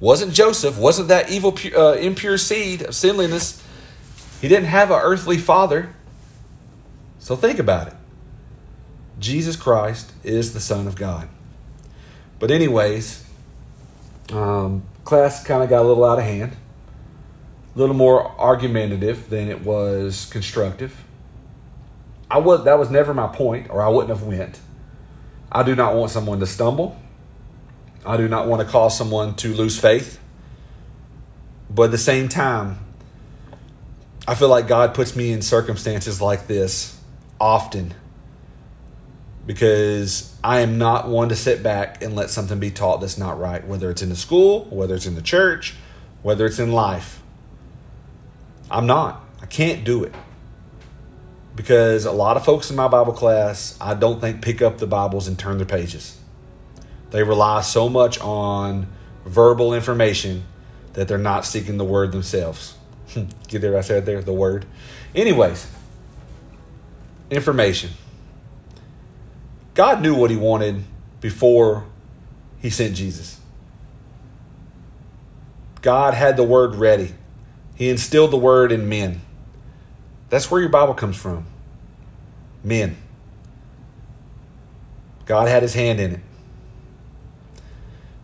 Wasn't 0.00 0.32
Joseph? 0.32 0.76
Wasn't 0.76 1.08
that 1.08 1.30
evil, 1.30 1.56
uh, 1.76 1.92
impure 1.92 2.36
seed 2.36 2.82
of 2.82 2.94
sinliness? 2.94 3.62
He 4.40 4.48
didn't 4.48 4.66
have 4.66 4.90
an 4.90 5.00
earthly 5.00 5.38
father. 5.38 5.94
So 7.18 7.36
think 7.36 7.58
about 7.58 7.88
it. 7.88 7.94
Jesus 9.18 9.56
Christ 9.56 10.12
is 10.22 10.52
the 10.52 10.60
Son 10.60 10.86
of 10.86 10.96
God. 10.96 11.28
But, 12.38 12.50
anyways, 12.50 13.24
um, 14.30 14.82
class 15.04 15.42
kind 15.44 15.62
of 15.62 15.70
got 15.70 15.82
a 15.82 15.88
little 15.88 16.04
out 16.04 16.18
of 16.18 16.24
hand, 16.24 16.56
a 17.74 17.78
little 17.78 17.94
more 17.94 18.30
argumentative 18.40 19.28
than 19.30 19.48
it 19.48 19.62
was 19.62 20.26
constructive. 20.26 21.04
I 22.30 22.38
was 22.38 22.64
that 22.64 22.78
was 22.78 22.90
never 22.90 23.14
my 23.14 23.28
point, 23.28 23.70
or 23.70 23.82
I 23.82 23.88
wouldn't 23.88 24.10
have 24.10 24.22
went. 24.26 24.60
I 25.50 25.62
do 25.62 25.74
not 25.74 25.94
want 25.94 26.10
someone 26.10 26.40
to 26.40 26.46
stumble. 26.46 26.96
I 28.04 28.16
do 28.16 28.28
not 28.28 28.46
want 28.46 28.62
to 28.62 28.68
cause 28.68 28.96
someone 28.96 29.34
to 29.36 29.54
lose 29.54 29.78
faith. 29.78 30.20
But 31.70 31.84
at 31.84 31.90
the 31.90 31.98
same 31.98 32.28
time, 32.28 32.78
I 34.26 34.34
feel 34.34 34.48
like 34.48 34.68
God 34.68 34.94
puts 34.94 35.16
me 35.16 35.32
in 35.32 35.42
circumstances 35.42 36.20
like 36.20 36.46
this 36.46 36.98
often 37.40 37.94
because 39.46 40.34
I 40.42 40.60
am 40.60 40.78
not 40.78 41.08
one 41.08 41.28
to 41.28 41.36
sit 41.36 41.62
back 41.62 42.02
and 42.02 42.14
let 42.14 42.30
something 42.30 42.58
be 42.58 42.70
taught 42.70 43.00
that's 43.00 43.18
not 43.18 43.38
right, 43.38 43.66
whether 43.66 43.90
it's 43.90 44.02
in 44.02 44.08
the 44.08 44.16
school, 44.16 44.64
whether 44.70 44.94
it's 44.94 45.06
in 45.06 45.14
the 45.14 45.22
church, 45.22 45.74
whether 46.22 46.46
it's 46.46 46.58
in 46.58 46.72
life. 46.72 47.22
I'm 48.74 48.86
not. 48.86 49.24
I 49.40 49.46
can't 49.46 49.84
do 49.84 50.02
it. 50.02 50.12
Because 51.54 52.06
a 52.06 52.10
lot 52.10 52.36
of 52.36 52.44
folks 52.44 52.70
in 52.70 52.76
my 52.76 52.88
Bible 52.88 53.12
class, 53.12 53.78
I 53.80 53.94
don't 53.94 54.20
think 54.20 54.42
pick 54.42 54.60
up 54.60 54.78
the 54.78 54.86
Bibles 54.88 55.28
and 55.28 55.38
turn 55.38 55.58
their 55.58 55.66
pages. 55.66 56.18
They 57.10 57.22
rely 57.22 57.60
so 57.60 57.88
much 57.88 58.18
on 58.20 58.88
verbal 59.24 59.74
information 59.74 60.42
that 60.94 61.06
they're 61.06 61.18
not 61.18 61.46
seeking 61.46 61.76
the 61.76 61.84
word 61.84 62.10
themselves. 62.10 62.76
Get 63.46 63.60
there, 63.60 63.78
I 63.78 63.82
said 63.82 64.06
there, 64.06 64.20
the 64.20 64.32
word. 64.32 64.66
Anyways, 65.14 65.70
information. 67.30 67.90
God 69.74 70.02
knew 70.02 70.16
what 70.16 70.32
he 70.32 70.36
wanted 70.36 70.82
before 71.20 71.84
he 72.58 72.70
sent 72.70 72.96
Jesus. 72.96 73.38
God 75.80 76.14
had 76.14 76.36
the 76.36 76.42
word 76.42 76.74
ready. 76.74 77.14
He 77.74 77.90
instilled 77.90 78.30
the 78.30 78.36
word 78.36 78.72
in 78.72 78.88
men. 78.88 79.20
That's 80.30 80.50
where 80.50 80.60
your 80.60 80.70
Bible 80.70 80.94
comes 80.94 81.16
from. 81.16 81.46
Men. 82.62 82.96
God 85.26 85.48
had 85.48 85.62
his 85.62 85.74
hand 85.74 86.00
in 86.00 86.12
it. 86.12 86.20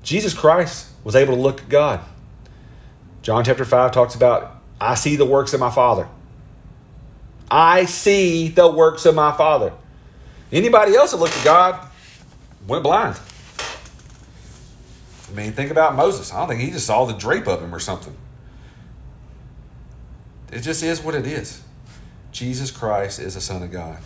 Jesus 0.03 0.35
Christ 0.35 0.89
was 1.05 1.17
able 1.17 1.35
to 1.35 1.41
look 1.41 1.63
at 1.63 1.69
God. 1.69 2.01
John 3.23 3.45
chapter 3.45 3.65
5 3.65 3.93
talks 3.93 4.15
about, 4.15 4.57
I 4.81 4.95
see 4.95 5.17
the 5.17 5.27
works 5.27 5.53
of 5.53 5.61
my 5.61 5.71
Father. 5.71 6.09
I 7.51 7.85
see 7.85 8.49
the 8.49 8.71
works 8.71 9.05
of 9.07 9.15
my 9.15 9.33
Father. 9.33 9.73
Anybody 10.53 10.95
else 10.95 11.11
that 11.11 11.19
looked 11.19 11.37
at 11.37 11.45
God 11.45 11.89
went 12.67 12.83
blind. 12.83 13.19
I 15.31 15.35
mean, 15.35 15.53
think 15.53 15.71
about 15.71 15.95
Moses. 15.95 16.33
I 16.33 16.39
don't 16.39 16.49
think 16.49 16.61
he 16.61 16.71
just 16.71 16.87
saw 16.87 17.05
the 17.05 17.13
drape 17.13 17.47
of 17.47 17.63
him 17.63 17.75
or 17.75 17.79
something. 17.79 18.17
It 20.51 20.61
just 20.61 20.83
is 20.83 21.01
what 21.01 21.15
it 21.15 21.27
is. 21.27 21.63
Jesus 22.33 22.71
Christ 22.71 23.19
is 23.19 23.35
the 23.35 23.41
Son 23.41 23.63
of 23.63 23.71
God. 23.71 23.99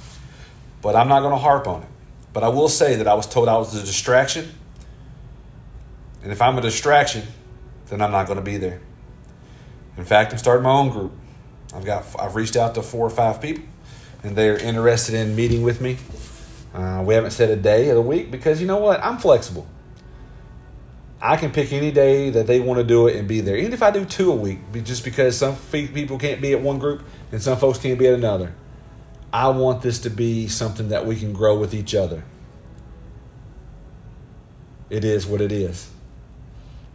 But 0.83 0.97
I'm 0.97 1.09
not 1.09 1.21
going 1.21 1.33
to 1.33 1.39
harp 1.39 1.67
on 1.67 1.83
it. 1.83 1.89
But 2.33 2.43
I 2.43 2.49
will 2.49 2.69
say 2.69 2.97
that 2.97 3.09
I 3.09 3.15
was 3.15 3.27
told 3.27 3.49
I 3.49 3.57
was 3.57 3.75
a 3.75 3.81
distraction. 3.81 4.51
And 6.23 6.33
if 6.33 6.43
I'm 6.43 6.59
a 6.59 6.61
distraction, 6.61 7.23
then 7.89 8.03
I'm 8.03 8.11
not 8.11 8.27
going 8.27 8.39
to 8.39 8.45
be 8.45 8.57
there. 8.57 8.81
In 9.97 10.05
fact, 10.05 10.33
I'm 10.33 10.39
starting 10.39 10.65
my 10.65 10.71
own 10.71 10.91
group. 10.91 11.13
I've 11.75 11.85
got 11.85 12.05
I've 12.19 12.35
reached 12.35 12.57
out 12.57 12.75
to 12.75 12.83
four 12.83 13.07
or 13.07 13.11
five 13.11 13.41
people, 13.41 13.65
and 14.23 14.37
they're 14.37 14.59
interested 14.59 15.15
in 15.15 15.37
meeting 15.37 15.63
with 15.63 15.81
me. 15.81 15.99
Uh, 16.73 17.03
we 17.07 17.15
haven't 17.15 17.31
set 17.31 17.51
a 17.51 17.57
day 17.57 17.89
of 17.91 17.97
the 17.97 18.03
week 18.03 18.31
because 18.31 18.61
you 18.61 18.67
know 18.67 18.79
what? 18.79 19.03
I'm 19.03 19.19
flexible. 19.19 19.67
I 21.25 21.39
can 21.39 21.53
pick 21.53 21.73
any 21.73 21.91
day 21.91 22.29
that 22.29 22.47
they 22.47 22.61
want 22.61 22.81
to 22.81 22.85
do 22.85 23.07
it 23.07 23.17
and 23.17 23.27
be 23.27 23.41
there. 23.41 23.57
Even 23.57 23.73
if 23.73 23.83
I 23.83 23.91
do 23.91 24.05
two 24.05 24.31
a 24.31 24.37
week, 24.37 24.59
just 24.85 25.05
because 25.05 25.39
some 25.39 25.57
people 25.73 26.19
can't 26.19 26.43
be 26.43 26.53
at 26.53 26.61
one 26.61 26.79
group 26.79 27.03
and 27.33 27.43
some 27.43 27.57
folks 27.57 27.79
can't 27.79 27.99
be 27.99 28.07
at 28.07 28.13
another. 28.13 28.53
I 29.33 29.49
want 29.49 29.81
this 29.81 30.01
to 30.01 30.11
be 30.11 30.49
something 30.49 30.91
that 30.91 31.07
we 31.07 31.17
can 31.17 31.33
grow 31.33 31.59
with 31.59 31.73
each 31.73 31.95
other. 31.95 32.25
It 34.91 35.03
is 35.03 35.27
what 35.27 35.41
it 35.41 35.51
is. 35.51 35.91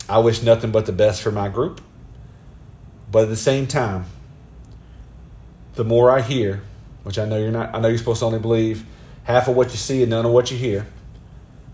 I 0.07 0.19
wish 0.19 0.43
nothing 0.43 0.69
but 0.69 0.85
the 0.85 0.91
best 0.91 1.23
for 1.23 1.31
my 1.31 1.49
group. 1.49 1.81
But 3.11 3.23
at 3.23 3.29
the 3.29 3.35
same 3.35 3.65
time, 3.65 4.05
the 5.73 5.83
more 5.83 6.11
I 6.11 6.21
hear, 6.21 6.61
which 7.01 7.17
I 7.17 7.25
know 7.25 7.39
you're 7.39 7.49
not, 7.49 7.73
I 7.73 7.79
know 7.79 7.87
you're 7.87 7.97
supposed 7.97 8.19
to 8.19 8.27
only 8.27 8.37
believe 8.37 8.85
half 9.23 9.47
of 9.47 9.55
what 9.55 9.71
you 9.71 9.77
see 9.77 10.03
and 10.03 10.11
none 10.11 10.27
of 10.27 10.31
what 10.31 10.51
you 10.51 10.57
hear. 10.57 10.85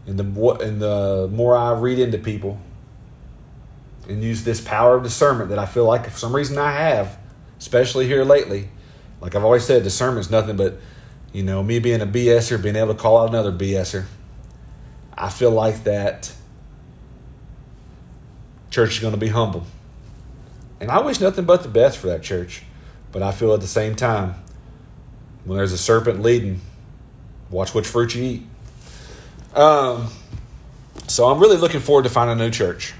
And 0.08 0.20
the 0.20 0.52
and 0.62 0.82
the 0.82 1.30
more 1.32 1.56
I 1.56 1.74
read 1.74 2.00
into 2.00 2.18
people 2.18 2.60
and 4.08 4.24
use 4.24 4.44
this 4.44 4.62
power 4.62 4.96
of 4.96 5.04
discernment 5.04 5.50
that 5.50 5.60
I 5.60 5.66
feel 5.66 5.86
like 5.86 6.10
for 6.10 6.18
some 6.18 6.36
reason 6.36 6.58
I 6.58 6.72
have, 6.72 7.18
especially 7.58 8.06
here 8.06 8.24
lately, 8.24 8.70
like 9.20 9.36
I've 9.36 9.44
always 9.44 9.66
said, 9.66 9.84
discernment 9.84 10.26
is 10.26 10.32
nothing 10.32 10.58
but, 10.58 10.78
you 11.34 11.42
know, 11.44 11.64
me 11.64 11.80
being 11.80 12.02
a 12.02 12.06
BSer, 12.06 12.62
being 12.62 12.76
able 12.76 12.94
to 12.94 13.00
call 13.00 13.18
out 13.18 13.30
another 13.30 13.52
BSer. 13.52 14.06
I 15.18 15.30
feel 15.30 15.52
like 15.52 15.86
that 15.86 16.32
church 18.70 18.96
is 18.96 19.00
going 19.00 19.14
to 19.14 19.20
be 19.20 19.30
humble. 19.30 19.66
And 20.80 20.92
I 20.92 21.00
wish 21.02 21.20
nothing 21.20 21.46
but 21.46 21.64
the 21.64 21.70
best 21.70 21.98
for 21.98 22.08
that 22.08 22.22
church. 22.22 22.64
But 23.12 23.24
I 23.24 23.32
feel 23.32 23.54
at 23.54 23.62
the 23.62 23.68
same 23.68 23.96
time, 23.96 24.36
when 25.46 25.58
there's 25.58 25.72
a 25.72 25.78
serpent 25.78 26.22
leading, 26.22 26.60
watch 27.50 27.74
which 27.74 27.88
fruit 27.88 28.14
you 28.14 28.24
eat. 28.24 28.44
Um, 29.56 30.10
so 31.08 31.30
I'm 31.30 31.40
really 31.40 31.56
looking 31.56 31.80
forward 31.80 32.04
to 32.04 32.10
finding 32.10 32.38
a 32.40 32.44
new 32.44 32.52
church. 32.52 32.94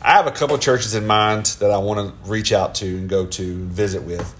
I 0.00 0.12
have 0.12 0.28
a 0.28 0.30
couple 0.30 0.54
of 0.54 0.60
churches 0.60 0.94
in 0.94 1.08
mind 1.08 1.46
that 1.58 1.72
I 1.72 1.78
want 1.78 1.98
to 1.98 2.30
reach 2.30 2.52
out 2.52 2.76
to 2.76 2.86
and 2.86 3.08
go 3.08 3.26
to 3.26 3.42
and 3.42 3.68
visit 3.68 4.04
with. 4.04 4.32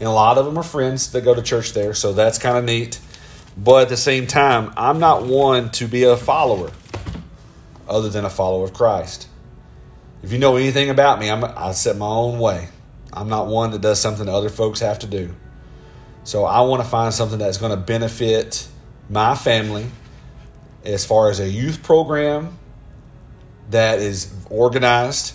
And 0.00 0.08
a 0.08 0.12
lot 0.12 0.38
of 0.38 0.46
them 0.46 0.56
are 0.56 0.62
friends 0.62 1.12
that 1.12 1.22
go 1.22 1.34
to 1.34 1.42
church 1.42 1.74
there, 1.74 1.92
so 1.92 2.14
that's 2.14 2.38
kind 2.38 2.56
of 2.56 2.64
neat. 2.64 2.98
But 3.58 3.82
at 3.82 3.88
the 3.90 3.96
same 3.98 4.26
time, 4.26 4.72
I'm 4.74 4.98
not 4.98 5.26
one 5.26 5.70
to 5.72 5.86
be 5.86 6.04
a 6.04 6.16
follower 6.16 6.70
other 7.86 8.08
than 8.08 8.24
a 8.24 8.30
follower 8.30 8.64
of 8.64 8.72
Christ. 8.72 9.28
If 10.22 10.32
you 10.32 10.38
know 10.38 10.56
anything 10.56 10.88
about 10.88 11.18
me, 11.18 11.30
I'm, 11.30 11.44
I 11.44 11.72
set 11.72 11.98
my 11.98 12.06
own 12.06 12.38
way. 12.38 12.68
I'm 13.12 13.28
not 13.28 13.48
one 13.48 13.72
that 13.72 13.82
does 13.82 14.00
something 14.00 14.24
that 14.24 14.32
other 14.32 14.48
folks 14.48 14.80
have 14.80 15.00
to 15.00 15.06
do. 15.06 15.34
So 16.24 16.46
I 16.46 16.62
want 16.62 16.82
to 16.82 16.88
find 16.88 17.12
something 17.12 17.38
that's 17.38 17.58
going 17.58 17.72
to 17.72 17.76
benefit 17.76 18.66
my 19.10 19.34
family 19.34 19.86
as 20.84 21.04
far 21.04 21.30
as 21.30 21.40
a 21.40 21.48
youth 21.48 21.82
program 21.82 22.58
that 23.70 23.98
is 23.98 24.32
organized, 24.50 25.34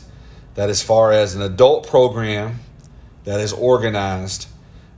that 0.56 0.70
as 0.70 0.82
far 0.82 1.12
as 1.12 1.36
an 1.36 1.42
adult 1.42 1.88
program 1.88 2.60
that 3.24 3.40
is 3.40 3.54
organized, 3.54 4.48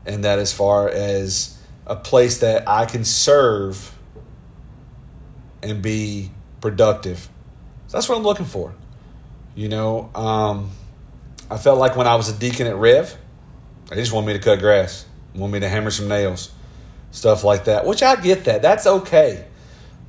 and 0.06 0.24
that 0.24 0.40
as 0.40 0.54
far 0.54 0.90
as 0.90 1.58
a 1.86 1.96
place 1.96 2.40
that 2.40 2.68
I 2.68 2.86
can 2.86 3.04
serve 3.04 3.96
and 5.62 5.82
be 5.82 6.32
productive. 6.62 7.30
So 7.88 7.98
that's 7.98 8.08
what 8.08 8.18
I'm 8.18 8.24
looking 8.24 8.46
for. 8.46 8.74
You 9.56 9.70
know, 9.70 10.10
um, 10.16 10.72
I 11.50 11.58
felt 11.58 11.80
like 11.80 11.96
when 11.96 12.08
I 12.08 12.16
was 12.16 12.30
a 12.30 12.38
deacon 12.38 12.68
at 12.68 12.76
Rev, 12.76 13.16
they 13.90 13.96
just 13.96 14.12
wanted 14.12 14.28
me 14.28 14.34
to 14.34 14.40
cut 14.40 14.60
grass, 14.60 15.06
want 15.34 15.52
me 15.52 15.60
to 15.60 15.68
hammer 15.68 15.92
some 15.92 16.08
nails, 16.08 16.52
stuff 17.12 17.44
like 17.44 17.66
that. 17.66 17.86
Which 17.86 18.04
I 18.04 18.16
get 18.16 18.46
that. 18.46 18.62
That's 18.62 18.86
okay. 18.86 19.46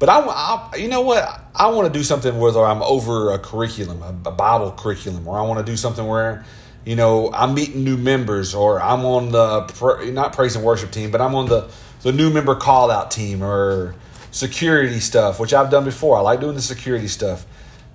But 0.00 0.08
I, 0.08 0.18
I 0.18 0.76
you 0.76 0.88
know 0.88 1.02
what? 1.02 1.40
I 1.54 1.68
want 1.68 1.92
to 1.92 1.96
do 1.96 2.02
something 2.02 2.36
where 2.38 2.52
I'm 2.64 2.82
over 2.82 3.32
a 3.32 3.38
curriculum, 3.38 4.02
a, 4.02 4.30
a 4.30 4.32
Bible 4.32 4.72
curriculum, 4.72 5.28
or 5.28 5.38
I 5.38 5.42
want 5.42 5.64
to 5.64 5.70
do 5.70 5.76
something 5.76 6.06
where, 6.06 6.44
you 6.86 6.96
know, 6.96 7.30
I'm 7.32 7.54
meeting 7.54 7.84
new 7.84 7.98
members, 7.98 8.54
or 8.54 8.80
I'm 8.80 9.04
on 9.04 9.30
the 9.30 10.10
not 10.10 10.32
praise 10.32 10.56
and 10.56 10.64
worship 10.64 10.90
team, 10.90 11.10
but 11.10 11.20
I'm 11.20 11.34
on 11.34 11.46
the 11.46 11.70
the 12.02 12.12
new 12.12 12.30
member 12.30 12.54
call 12.54 12.90
out 12.90 13.10
team, 13.10 13.44
or 13.44 13.94
security 14.30 15.00
stuff, 15.00 15.38
which 15.38 15.52
I've 15.52 15.70
done 15.70 15.84
before. 15.84 16.16
I 16.16 16.20
like 16.20 16.40
doing 16.40 16.54
the 16.54 16.62
security 16.62 17.06
stuff. 17.06 17.44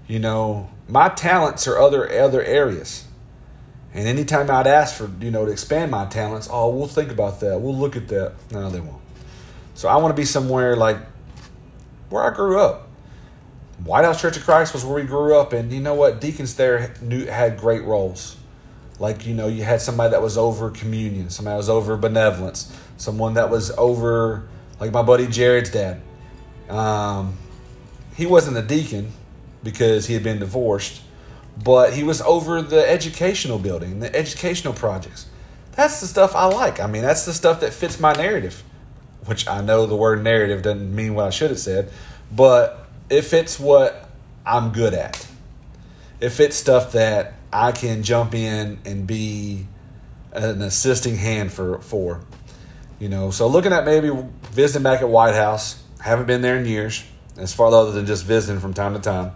You 0.07 0.19
know, 0.19 0.69
my 0.87 1.09
talents 1.09 1.67
are 1.67 1.79
other 1.79 2.07
other 2.21 2.43
areas. 2.43 3.07
And 3.95 4.07
anytime 4.07 4.51
I'd 4.51 4.67
ask 4.67 4.93
for, 4.95 5.09
you 5.21 5.31
know, 5.31 5.45
to 5.45 5.51
expand 5.51 5.89
my 5.89 6.05
talents, 6.05 6.49
oh, 6.51 6.69
we'll 6.69 6.85
think 6.85 7.11
about 7.11 7.39
that. 7.39 7.61
We'll 7.61 7.75
look 7.75 7.95
at 7.95 8.09
that. 8.09 8.33
No, 8.51 8.69
they 8.69 8.81
won't. 8.81 9.01
So 9.73 9.87
I 9.87 9.95
want 9.95 10.15
to 10.15 10.21
be 10.21 10.25
somewhere 10.25 10.75
like 10.75 10.97
where 12.09 12.23
I 12.23 12.33
grew 12.33 12.59
up. 12.59 12.89
White 13.83 14.05
House 14.05 14.21
Church 14.21 14.37
of 14.37 14.43
Christ 14.43 14.73
was 14.73 14.85
where 14.85 14.95
we 14.95 15.03
grew 15.03 15.37
up, 15.37 15.53
and 15.53 15.71
you 15.71 15.81
know 15.81 15.93
what? 15.93 16.21
Deacons 16.21 16.55
there 16.55 16.93
knew, 17.01 17.25
had 17.25 17.57
great 17.57 17.83
roles. 17.83 18.37
Like, 18.99 19.25
you 19.25 19.33
know, 19.33 19.47
you 19.47 19.63
had 19.63 19.81
somebody 19.81 20.11
that 20.11 20.21
was 20.21 20.37
over 20.37 20.69
communion, 20.69 21.29
somebody 21.29 21.53
that 21.53 21.57
was 21.57 21.69
over 21.69 21.97
benevolence, 21.97 22.75
someone 22.97 23.33
that 23.33 23.49
was 23.49 23.71
over, 23.71 24.47
like 24.79 24.91
my 24.91 25.01
buddy 25.01 25.27
Jared's 25.27 25.71
dad. 25.71 26.01
Um, 26.69 27.37
he 28.15 28.25
wasn't 28.25 28.57
a 28.57 28.61
deacon 28.61 29.11
because 29.63 30.07
he 30.07 30.13
had 30.13 30.23
been 30.23 30.39
divorced, 30.39 31.01
but 31.61 31.93
he 31.93 32.03
was 32.03 32.21
over 32.21 32.61
the 32.61 32.89
educational 32.89 33.59
building, 33.59 33.99
the 33.99 34.15
educational 34.15 34.73
projects. 34.73 35.27
That's 35.73 35.99
the 35.99 36.07
stuff 36.07 36.33
I 36.33 36.45
like. 36.45 36.79
I 36.79 36.87
mean, 36.87 37.01
that's 37.01 37.25
the 37.25 37.33
stuff 37.33 37.59
that 37.59 37.73
fits 37.73 37.99
my 37.99 38.13
narrative, 38.13 38.63
which 39.25 39.47
I 39.47 39.61
know 39.61 39.85
the 39.85 39.95
word 39.95 40.23
narrative 40.23 40.61
doesn't 40.61 40.95
mean 40.95 41.15
what 41.15 41.25
I 41.25 41.29
should 41.29 41.49
have 41.49 41.59
said, 41.59 41.91
but 42.31 42.87
if 43.09 43.33
it's 43.33 43.59
what 43.59 44.09
I'm 44.45 44.71
good 44.71 44.93
at. 44.93 45.27
if 46.21 46.39
it's 46.39 46.55
stuff 46.55 46.93
that 46.93 47.33
I 47.51 47.71
can 47.71 48.03
jump 48.03 48.33
in 48.33 48.79
and 48.85 49.05
be 49.05 49.67
an 50.31 50.61
assisting 50.61 51.17
hand 51.17 51.51
for 51.51 51.79
for. 51.79 52.21
You 52.99 53.09
know, 53.09 53.31
so 53.31 53.47
looking 53.47 53.73
at 53.73 53.85
maybe 53.85 54.11
visiting 54.51 54.83
back 54.83 55.01
at 55.01 55.09
White 55.09 55.35
House, 55.35 55.83
haven't 55.99 56.27
been 56.27 56.41
there 56.41 56.57
in 56.57 56.65
years, 56.65 57.03
as 57.37 57.53
far 57.53 57.67
other 57.67 57.91
than 57.91 58.05
just 58.05 58.23
visiting 58.23 58.61
from 58.61 58.73
time 58.73 58.93
to 58.93 58.99
time. 58.99 59.33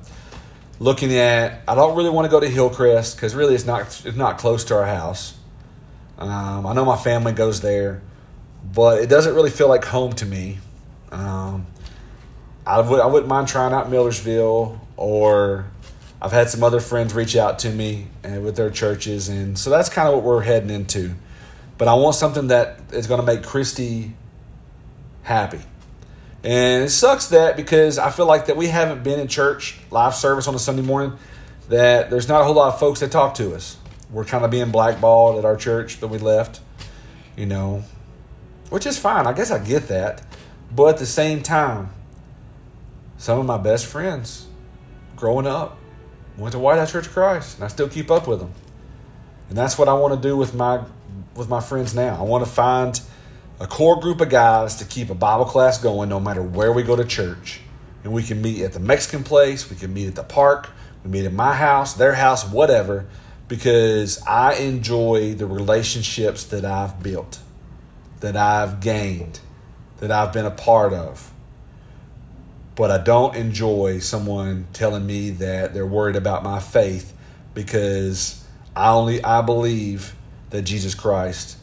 Looking 0.79 1.13
at, 1.17 1.61
I 1.67 1.75
don't 1.75 1.97
really 1.97 2.09
want 2.09 2.25
to 2.25 2.29
go 2.29 2.39
to 2.39 2.47
Hillcrest 2.47 3.17
because 3.17 3.35
really 3.35 3.53
it's 3.53 3.65
not 3.65 3.81
it's 4.05 4.15
not 4.15 4.37
close 4.37 4.63
to 4.65 4.75
our 4.77 4.85
house. 4.85 5.35
Um, 6.17 6.65
I 6.65 6.73
know 6.73 6.85
my 6.85 6.97
family 6.97 7.33
goes 7.33 7.59
there, 7.61 8.01
but 8.63 9.01
it 9.01 9.07
doesn't 9.07 9.33
really 9.35 9.49
feel 9.49 9.67
like 9.67 9.85
home 9.85 10.13
to 10.13 10.25
me. 10.25 10.59
Um, 11.11 11.67
I 12.65 12.81
would 12.81 12.99
I 12.99 13.05
wouldn't 13.07 13.27
mind 13.27 13.47
trying 13.47 13.73
out 13.73 13.89
Millersville 13.89 14.79
or 14.97 15.65
I've 16.21 16.31
had 16.31 16.49
some 16.49 16.63
other 16.63 16.79
friends 16.79 17.13
reach 17.13 17.35
out 17.35 17.59
to 17.59 17.69
me 17.69 18.07
and 18.23 18.43
with 18.43 18.55
their 18.55 18.69
churches, 18.69 19.29
and 19.29 19.57
so 19.57 19.69
that's 19.69 19.89
kind 19.89 20.07
of 20.07 20.15
what 20.15 20.23
we're 20.23 20.41
heading 20.41 20.69
into. 20.69 21.15
But 21.77 21.87
I 21.87 21.93
want 21.93 22.15
something 22.15 22.47
that 22.47 22.79
is 22.91 23.07
going 23.07 23.21
to 23.21 23.25
make 23.25 23.41
Christy 23.43 24.13
happy. 25.23 25.61
And 26.43 26.85
it 26.85 26.89
sucks 26.89 27.27
that 27.27 27.55
because 27.55 27.97
I 27.97 28.11
feel 28.11 28.25
like 28.25 28.47
that 28.47 28.57
we 28.57 28.67
haven't 28.67 29.03
been 29.03 29.19
in 29.19 29.27
church 29.27 29.77
live 29.91 30.15
service 30.15 30.47
on 30.47 30.55
a 30.55 30.59
Sunday 30.59 30.81
morning, 30.81 31.17
that 31.69 32.09
there's 32.09 32.27
not 32.27 32.41
a 32.41 32.43
whole 32.43 32.55
lot 32.55 32.73
of 32.73 32.79
folks 32.79 32.99
that 32.99 33.11
talk 33.11 33.35
to 33.35 33.55
us. 33.55 33.77
We're 34.09 34.25
kind 34.25 34.43
of 34.43 34.51
being 34.51 34.71
blackballed 34.71 35.37
at 35.37 35.45
our 35.45 35.55
church 35.55 35.99
that 35.99 36.07
we 36.07 36.17
left, 36.17 36.61
you 37.37 37.45
know, 37.45 37.83
which 38.69 38.85
is 38.85 38.97
fine. 38.97 39.27
I 39.27 39.33
guess 39.33 39.51
I 39.51 39.59
get 39.59 39.87
that. 39.87 40.23
But 40.75 40.95
at 40.95 40.97
the 40.97 41.05
same 41.05 41.41
time, 41.41 41.89
some 43.17 43.39
of 43.39 43.45
my 43.45 43.57
best 43.57 43.85
friends 43.85 44.47
growing 45.15 45.47
up 45.47 45.77
went 46.37 46.53
to 46.53 46.59
White 46.59 46.77
House 46.77 46.91
Church 46.91 47.07
of 47.07 47.13
Christ, 47.13 47.57
and 47.57 47.65
I 47.65 47.67
still 47.67 47.89
keep 47.89 48.09
up 48.09 48.27
with 48.27 48.39
them. 48.39 48.53
And 49.49 49.57
that's 49.57 49.77
what 49.77 49.89
I 49.89 49.93
want 49.93 50.13
to 50.21 50.27
do 50.27 50.37
with 50.37 50.53
my 50.53 50.83
with 51.35 51.49
my 51.49 51.59
friends 51.59 51.95
now. 51.95 52.17
I 52.19 52.23
want 52.23 52.45
to 52.45 52.51
find 52.51 52.99
a 53.59 53.67
core 53.67 53.99
group 53.99 54.21
of 54.21 54.29
guys 54.29 54.75
to 54.77 54.85
keep 54.85 55.09
a 55.09 55.15
Bible 55.15 55.45
class 55.45 55.81
going 55.81 56.09
no 56.09 56.19
matter 56.19 56.41
where 56.41 56.71
we 56.71 56.83
go 56.83 56.95
to 56.95 57.03
church. 57.03 57.61
And 58.03 58.13
we 58.13 58.23
can 58.23 58.41
meet 58.41 58.61
at 58.61 58.73
the 58.73 58.79
Mexican 58.79 59.23
place, 59.23 59.69
we 59.69 59.75
can 59.75 59.93
meet 59.93 60.07
at 60.07 60.15
the 60.15 60.23
park, 60.23 60.69
we 61.03 61.11
meet 61.11 61.25
at 61.25 61.33
my 61.33 61.53
house, 61.53 61.93
their 61.95 62.13
house, 62.13 62.49
whatever, 62.49 63.05
because 63.49 64.21
I 64.25 64.53
enjoy 64.53 65.33
the 65.33 65.45
relationships 65.45 66.45
that 66.45 66.63
I've 66.63 67.03
built, 67.03 67.39
that 68.19 68.35
I've 68.35 68.79
gained, 68.79 69.39
that 69.99 70.11
I've 70.11 70.33
been 70.33 70.45
a 70.45 70.51
part 70.51 70.93
of. 70.93 71.31
But 72.75 72.91
I 72.91 72.97
don't 72.97 73.35
enjoy 73.35 73.99
someone 73.99 74.67
telling 74.73 75.05
me 75.05 75.31
that 75.31 75.73
they're 75.73 75.85
worried 75.85 76.15
about 76.15 76.43
my 76.43 76.59
faith 76.59 77.13
because 77.53 78.45
I 78.75 78.89
only 78.91 79.23
I 79.23 79.41
believe 79.41 80.15
that 80.49 80.61
Jesus 80.61 80.95
Christ 80.95 81.57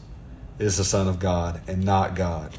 is 0.59 0.77
the 0.77 0.83
Son 0.83 1.07
of 1.07 1.19
God 1.19 1.61
and 1.67 1.83
not 1.83 2.15
God. 2.15 2.55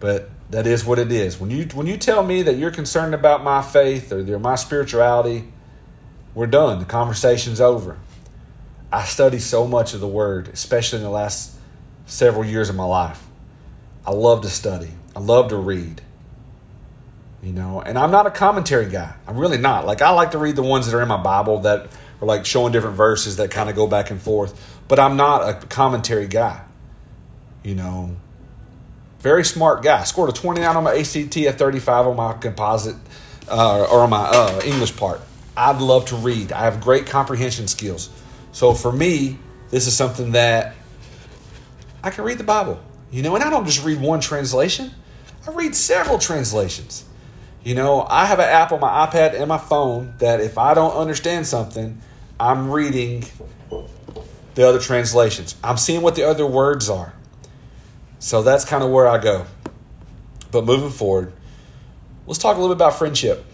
But 0.00 0.28
that 0.50 0.66
is 0.66 0.84
what 0.84 0.98
it 0.98 1.10
is. 1.10 1.40
When 1.40 1.50
you 1.50 1.64
when 1.72 1.86
you 1.86 1.96
tell 1.96 2.22
me 2.22 2.42
that 2.42 2.56
you're 2.56 2.70
concerned 2.70 3.14
about 3.14 3.42
my 3.42 3.62
faith 3.62 4.12
or 4.12 4.38
my 4.38 4.56
spirituality, 4.56 5.44
we're 6.34 6.46
done. 6.46 6.78
The 6.78 6.84
conversation's 6.84 7.60
over. 7.60 7.98
I 8.92 9.04
study 9.04 9.38
so 9.38 9.66
much 9.66 9.94
of 9.94 10.00
the 10.00 10.08
Word, 10.08 10.48
especially 10.48 10.98
in 10.98 11.04
the 11.04 11.10
last 11.10 11.56
several 12.06 12.44
years 12.44 12.68
of 12.68 12.76
my 12.76 12.84
life. 12.84 13.22
I 14.06 14.10
love 14.12 14.42
to 14.42 14.48
study. 14.48 14.90
I 15.14 15.20
love 15.20 15.48
to 15.50 15.56
read. 15.56 16.00
You 17.42 17.52
know, 17.52 17.80
and 17.80 17.98
I'm 17.98 18.10
not 18.10 18.26
a 18.26 18.30
commentary 18.30 18.88
guy. 18.88 19.14
I'm 19.26 19.36
really 19.36 19.58
not. 19.58 19.84
Like 19.84 20.00
I 20.00 20.10
like 20.10 20.30
to 20.32 20.38
read 20.38 20.56
the 20.56 20.62
ones 20.62 20.86
that 20.86 20.96
are 20.96 21.02
in 21.02 21.08
my 21.08 21.20
Bible 21.20 21.60
that 21.60 21.88
are 22.20 22.26
like 22.26 22.46
showing 22.46 22.72
different 22.72 22.96
verses 22.96 23.36
that 23.36 23.50
kind 23.50 23.68
of 23.68 23.74
go 23.74 23.86
back 23.86 24.10
and 24.10 24.22
forth 24.22 24.72
but 24.92 24.98
I'm 24.98 25.16
not 25.16 25.48
a 25.48 25.66
commentary 25.68 26.26
guy. 26.26 26.62
You 27.62 27.74
know, 27.74 28.14
very 29.20 29.42
smart 29.42 29.82
guy. 29.82 30.04
Scored 30.04 30.28
a 30.28 30.32
29 30.34 30.76
on 30.76 30.84
my 30.84 30.94
ACT, 30.94 31.34
a 31.34 31.50
35 31.52 32.08
on 32.08 32.16
my 32.16 32.34
composite 32.34 32.96
uh, 33.48 33.86
or 33.90 34.00
on 34.00 34.10
my 34.10 34.28
uh, 34.28 34.60
English 34.66 34.94
part. 34.94 35.22
I'd 35.56 35.80
love 35.80 36.04
to 36.06 36.16
read. 36.16 36.52
I 36.52 36.64
have 36.64 36.82
great 36.82 37.06
comprehension 37.06 37.68
skills. 37.68 38.10
So 38.52 38.74
for 38.74 38.92
me, 38.92 39.38
this 39.70 39.86
is 39.86 39.96
something 39.96 40.32
that 40.32 40.74
I 42.02 42.10
can 42.10 42.24
read 42.24 42.38
the 42.38 42.44
Bible. 42.44 42.80
You 43.10 43.22
know, 43.22 43.34
and 43.34 43.44
I 43.44 43.50
don't 43.50 43.66
just 43.66 43.84
read 43.84 44.00
one 44.00 44.20
translation. 44.20 44.90
I 45.46 45.50
read 45.50 45.74
several 45.74 46.18
translations. 46.18 47.04
You 47.62 47.74
know, 47.74 48.06
I 48.08 48.26
have 48.26 48.38
an 48.38 48.46
app 48.46 48.72
on 48.72 48.80
my 48.80 49.06
iPad 49.06 49.34
and 49.34 49.48
my 49.48 49.58
phone 49.58 50.14
that 50.18 50.40
if 50.40 50.58
I 50.58 50.74
don't 50.74 50.96
understand 50.96 51.46
something, 51.46 52.00
I'm 52.40 52.70
reading 52.70 53.24
the 54.54 54.66
other 54.66 54.78
translations. 54.78 55.54
I'm 55.62 55.76
seeing 55.76 56.02
what 56.02 56.14
the 56.14 56.24
other 56.24 56.46
words 56.46 56.88
are. 56.88 57.12
So 58.18 58.42
that's 58.42 58.64
kind 58.64 58.82
of 58.82 58.90
where 58.90 59.06
I 59.06 59.18
go. 59.18 59.46
But 60.50 60.64
moving 60.64 60.90
forward, 60.90 61.32
let's 62.26 62.38
talk 62.38 62.56
a 62.56 62.60
little 62.60 62.74
bit 62.74 62.78
about 62.78 62.98
friendship. 62.98 63.44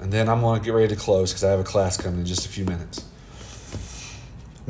And 0.00 0.12
then 0.12 0.28
I'm 0.28 0.40
going 0.40 0.60
to 0.60 0.64
get 0.64 0.74
ready 0.74 0.88
to 0.88 0.96
close 0.96 1.30
because 1.30 1.44
I 1.44 1.50
have 1.50 1.60
a 1.60 1.64
class 1.64 1.96
coming 1.96 2.20
in 2.20 2.26
just 2.26 2.44
a 2.44 2.48
few 2.48 2.64
minutes. 2.64 3.04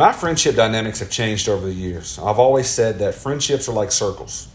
My 0.02 0.10
friendship 0.10 0.56
dynamics 0.56 0.98
have 0.98 1.10
changed 1.10 1.48
over 1.48 1.64
the 1.64 1.72
years. 1.72 2.18
I've 2.18 2.40
always 2.40 2.68
said 2.68 2.98
that 2.98 3.14
friendships 3.14 3.68
are 3.68 3.72
like 3.72 3.92
circles. 3.92 4.48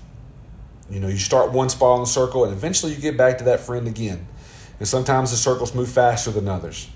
You 0.90 1.00
know, 1.00 1.08
you 1.08 1.18
start 1.18 1.54
one 1.54 1.70
spot 1.70 1.92
on 1.92 2.00
the 2.02 2.06
circle 2.06 2.44
and 2.44 2.52
eventually 2.52 2.94
you 2.94 3.00
get 3.00 3.16
back 3.16 3.38
to 3.38 3.46
that 3.46 3.62
friend 3.62 3.88
again. 3.88 4.28
And 4.80 4.86
sometimes 4.86 5.32
the 5.32 5.38
circles 5.38 5.74
move 5.74 5.88
faster 5.90 6.32
than 6.32 6.50
others. 6.50 6.90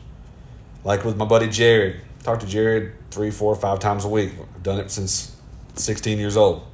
Like 0.84 1.06
with 1.06 1.16
my 1.16 1.24
buddy 1.24 1.48
Jared, 1.48 2.02
talk 2.24 2.42
to 2.42 2.46
Jared 2.46 2.92
three, 3.10 3.32
four, 3.32 3.56
five 3.56 3.80
times 3.80 4.04
a 4.04 4.10
week. 4.10 4.34
I've 4.38 4.64
done 4.64 4.80
it 4.80 4.92
since 4.92 5.34
16 5.76 6.20
years 6.20 6.36
old. 6.36 6.68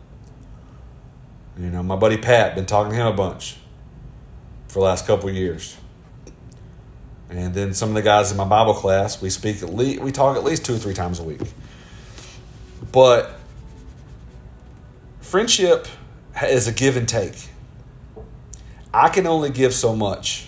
You 1.59 1.69
know, 1.69 1.83
my 1.83 1.95
buddy 1.95 2.17
Pat, 2.17 2.55
been 2.55 2.65
talking 2.65 2.93
to 2.93 2.97
him 2.97 3.05
a 3.05 3.13
bunch 3.13 3.57
for 4.67 4.79
the 4.79 4.85
last 4.85 5.05
couple 5.05 5.29
years. 5.29 5.77
And 7.29 7.53
then 7.53 7.73
some 7.73 7.89
of 7.89 7.95
the 7.95 8.01
guys 8.01 8.31
in 8.31 8.37
my 8.37 8.45
Bible 8.45 8.73
class, 8.73 9.21
we 9.21 9.29
speak 9.29 9.61
at 9.61 9.73
least, 9.73 10.01
we 10.01 10.11
talk 10.11 10.37
at 10.37 10.43
least 10.43 10.65
two 10.65 10.75
or 10.75 10.77
three 10.77 10.93
times 10.93 11.19
a 11.19 11.23
week. 11.23 11.41
But 12.91 13.37
friendship 15.19 15.87
is 16.41 16.67
a 16.67 16.71
give 16.71 16.95
and 16.95 17.07
take. 17.07 17.49
I 18.93 19.09
can 19.09 19.27
only 19.27 19.49
give 19.49 19.73
so 19.73 19.95
much 19.95 20.47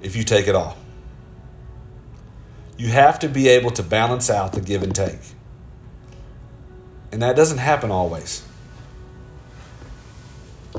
if 0.00 0.14
you 0.14 0.22
take 0.22 0.46
it 0.46 0.54
all 0.54 0.76
you 2.76 2.88
have 2.88 3.18
to 3.20 3.28
be 3.28 3.48
able 3.48 3.70
to 3.70 3.82
balance 3.82 4.30
out 4.30 4.52
the 4.52 4.60
give 4.60 4.82
and 4.82 4.94
take. 4.94 5.20
And 7.12 7.22
that 7.22 7.36
doesn't 7.36 7.58
happen 7.58 7.90
always. 7.90 8.42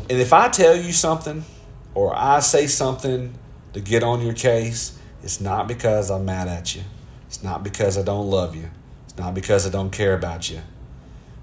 And 0.10 0.20
if 0.20 0.34
I 0.34 0.50
tell 0.50 0.76
you 0.76 0.91
something 0.91 1.46
or 1.94 2.13
I 2.15 2.41
say 2.41 2.68
something 2.68 3.34
to 3.76 3.82
get 3.82 4.02
on 4.02 4.22
your 4.22 4.34
case, 4.34 4.98
it's 5.22 5.40
not 5.40 5.68
because 5.68 6.10
I'm 6.10 6.26
mad 6.26 6.48
at 6.48 6.76
you. 6.76 6.82
It's 7.28 7.44
not 7.44 7.64
because 7.64 7.98
I 7.98 8.02
don't 8.02 8.30
love 8.30 8.56
you. 8.56 8.72
It's 9.06 9.18
not 9.18 9.34
because 9.34 9.68
I 9.68 9.70
don't 9.70 9.92
care 9.92 10.14
about 10.14 10.50
you. 10.50 10.62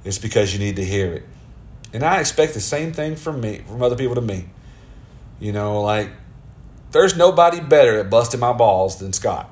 It's 0.05 0.19
because 0.19 0.53
you 0.53 0.59
need 0.59 0.77
to 0.77 0.85
hear 0.85 1.13
it. 1.13 1.25
And 1.93 2.03
I 2.03 2.19
expect 2.19 2.55
the 2.55 2.61
same 2.61 2.93
thing 2.93 3.15
from 3.15 3.41
me, 3.41 3.63
from 3.67 3.83
other 3.83 3.97
people 3.97 4.17
to 4.17 4.21
me. 4.21 4.47
You 5.39 5.53
know, 5.53 5.81
like 5.81 6.11
there's 6.91 7.17
nobody 7.17 7.61
better 7.61 8.01
at 8.01 8.11
busting 8.11 8.41
my 8.41 8.53
balls 8.53 8.99
than 8.99 9.13
Scott 9.13 9.49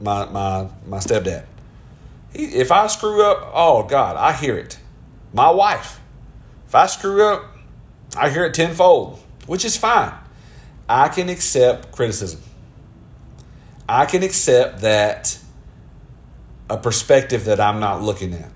my 0.00 0.26
my 0.26 0.68
my 0.86 0.98
stepdad. 0.98 1.44
He, 2.32 2.44
if 2.44 2.70
I 2.70 2.86
screw 2.86 3.22
up, 3.24 3.50
oh 3.54 3.84
God, 3.84 4.16
I 4.16 4.32
hear 4.32 4.56
it. 4.56 4.78
My 5.32 5.50
wife, 5.50 6.00
if 6.66 6.74
I 6.74 6.86
screw 6.86 7.24
up, 7.24 7.44
I 8.16 8.30
hear 8.30 8.44
it 8.44 8.54
tenfold, 8.54 9.20
which 9.46 9.64
is 9.64 9.76
fine. 9.76 10.12
I 10.88 11.08
can 11.08 11.28
accept 11.28 11.92
criticism. 11.92 12.40
I 13.88 14.06
can 14.06 14.22
accept 14.22 14.80
that 14.80 15.38
a 16.70 16.76
perspective 16.76 17.46
that 17.46 17.60
I'm 17.60 17.80
not 17.80 18.02
looking 18.02 18.34
at. 18.34 18.50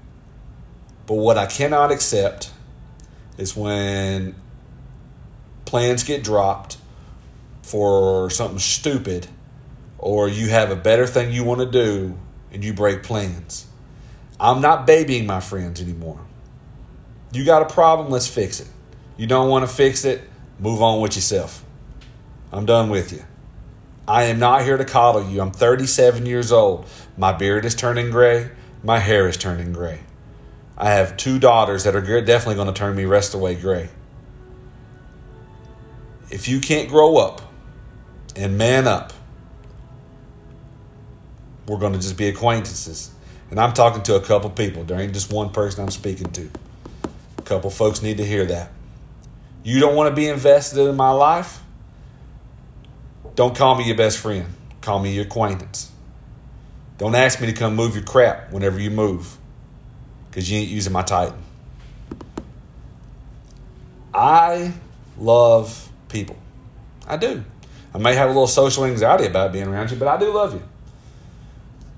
But 1.06 1.14
what 1.14 1.38
I 1.38 1.46
cannot 1.46 1.90
accept 1.90 2.50
is 3.38 3.56
when 3.56 4.34
plans 5.64 6.04
get 6.04 6.22
dropped 6.22 6.76
for 7.62 8.28
something 8.30 8.58
stupid, 8.58 9.26
or 9.98 10.28
you 10.28 10.48
have 10.48 10.70
a 10.70 10.76
better 10.76 11.06
thing 11.06 11.32
you 11.32 11.44
want 11.44 11.60
to 11.60 11.70
do 11.70 12.18
and 12.52 12.64
you 12.64 12.74
break 12.74 13.02
plans. 13.02 13.66
I'm 14.38 14.60
not 14.60 14.86
babying 14.86 15.26
my 15.26 15.40
friends 15.40 15.80
anymore. 15.80 16.20
You 17.32 17.44
got 17.44 17.62
a 17.62 17.72
problem, 17.72 18.10
let's 18.10 18.26
fix 18.26 18.60
it. 18.60 18.68
You 19.16 19.26
don't 19.26 19.48
want 19.48 19.66
to 19.66 19.74
fix 19.74 20.04
it, 20.04 20.22
move 20.58 20.82
on 20.82 21.00
with 21.00 21.14
yourself. 21.14 21.61
I'm 22.52 22.66
done 22.66 22.90
with 22.90 23.12
you. 23.12 23.24
I 24.06 24.24
am 24.24 24.38
not 24.38 24.62
here 24.62 24.76
to 24.76 24.84
coddle 24.84 25.28
you. 25.28 25.40
I'm 25.40 25.52
37 25.52 26.26
years 26.26 26.52
old. 26.52 26.86
My 27.16 27.32
beard 27.32 27.64
is 27.64 27.74
turning 27.74 28.10
gray. 28.10 28.50
My 28.82 28.98
hair 28.98 29.28
is 29.28 29.36
turning 29.36 29.72
gray. 29.72 30.00
I 30.76 30.90
have 30.90 31.16
two 31.16 31.38
daughters 31.38 31.84
that 31.84 31.94
are 31.94 32.00
definitely 32.22 32.56
going 32.56 32.66
to 32.66 32.72
turn 32.72 32.96
me 32.96 33.04
rest 33.04 33.34
away 33.34 33.54
gray. 33.54 33.88
If 36.30 36.48
you 36.48 36.60
can't 36.60 36.88
grow 36.88 37.16
up 37.16 37.42
and 38.36 38.58
man 38.58 38.86
up, 38.86 39.12
we're 41.66 41.78
going 41.78 41.92
to 41.92 41.98
just 41.98 42.16
be 42.16 42.28
acquaintances. 42.28 43.12
And 43.50 43.60
I'm 43.60 43.72
talking 43.72 44.02
to 44.04 44.16
a 44.16 44.20
couple 44.20 44.50
people. 44.50 44.82
There 44.84 44.98
ain't 44.98 45.12
just 45.12 45.32
one 45.32 45.50
person 45.50 45.82
I'm 45.84 45.90
speaking 45.90 46.30
to. 46.32 46.50
A 47.38 47.42
couple 47.42 47.70
folks 47.70 48.02
need 48.02 48.16
to 48.16 48.24
hear 48.24 48.44
that. 48.46 48.72
You 49.62 49.78
don't 49.78 49.94
want 49.94 50.10
to 50.10 50.16
be 50.16 50.26
invested 50.26 50.80
in 50.88 50.96
my 50.96 51.10
life? 51.12 51.60
Don't 53.34 53.56
call 53.56 53.76
me 53.76 53.84
your 53.84 53.96
best 53.96 54.18
friend. 54.18 54.46
Call 54.80 54.98
me 54.98 55.14
your 55.14 55.24
acquaintance. 55.24 55.90
Don't 56.98 57.14
ask 57.14 57.40
me 57.40 57.46
to 57.46 57.52
come 57.52 57.74
move 57.74 57.94
your 57.94 58.04
crap 58.04 58.52
whenever 58.52 58.78
you 58.78 58.90
move 58.90 59.38
because 60.28 60.50
you 60.50 60.58
ain't 60.58 60.68
using 60.68 60.92
my 60.92 61.02
Titan. 61.02 61.42
I 64.14 64.74
love 65.18 65.88
people. 66.08 66.36
I 67.06 67.16
do. 67.16 67.44
I 67.94 67.98
may 67.98 68.14
have 68.14 68.28
a 68.28 68.32
little 68.32 68.46
social 68.46 68.84
anxiety 68.84 69.26
about 69.26 69.52
being 69.52 69.66
around 69.66 69.90
you, 69.90 69.96
but 69.96 70.08
I 70.08 70.18
do 70.18 70.32
love 70.32 70.54
you. 70.54 70.62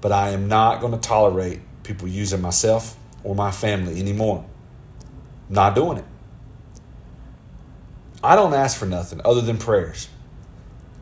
But 0.01 0.13
I 0.13 0.31
am 0.31 0.49
not 0.49 0.81
going 0.81 0.93
to 0.93 0.99
tolerate 0.99 1.61
people 1.83 2.09
using 2.09 2.41
myself 2.41 2.97
or 3.23 3.35
my 3.35 3.51
family 3.51 4.01
anymore. 4.01 4.45
Not 5.49 5.75
doing 5.75 5.99
it. 5.99 6.05
I 8.23 8.37
don't 8.37 8.55
ask 8.55 8.79
for 8.79 8.87
nothing 8.87 9.21
other 9.25 9.41
than 9.41 9.59
prayers. 9.59 10.09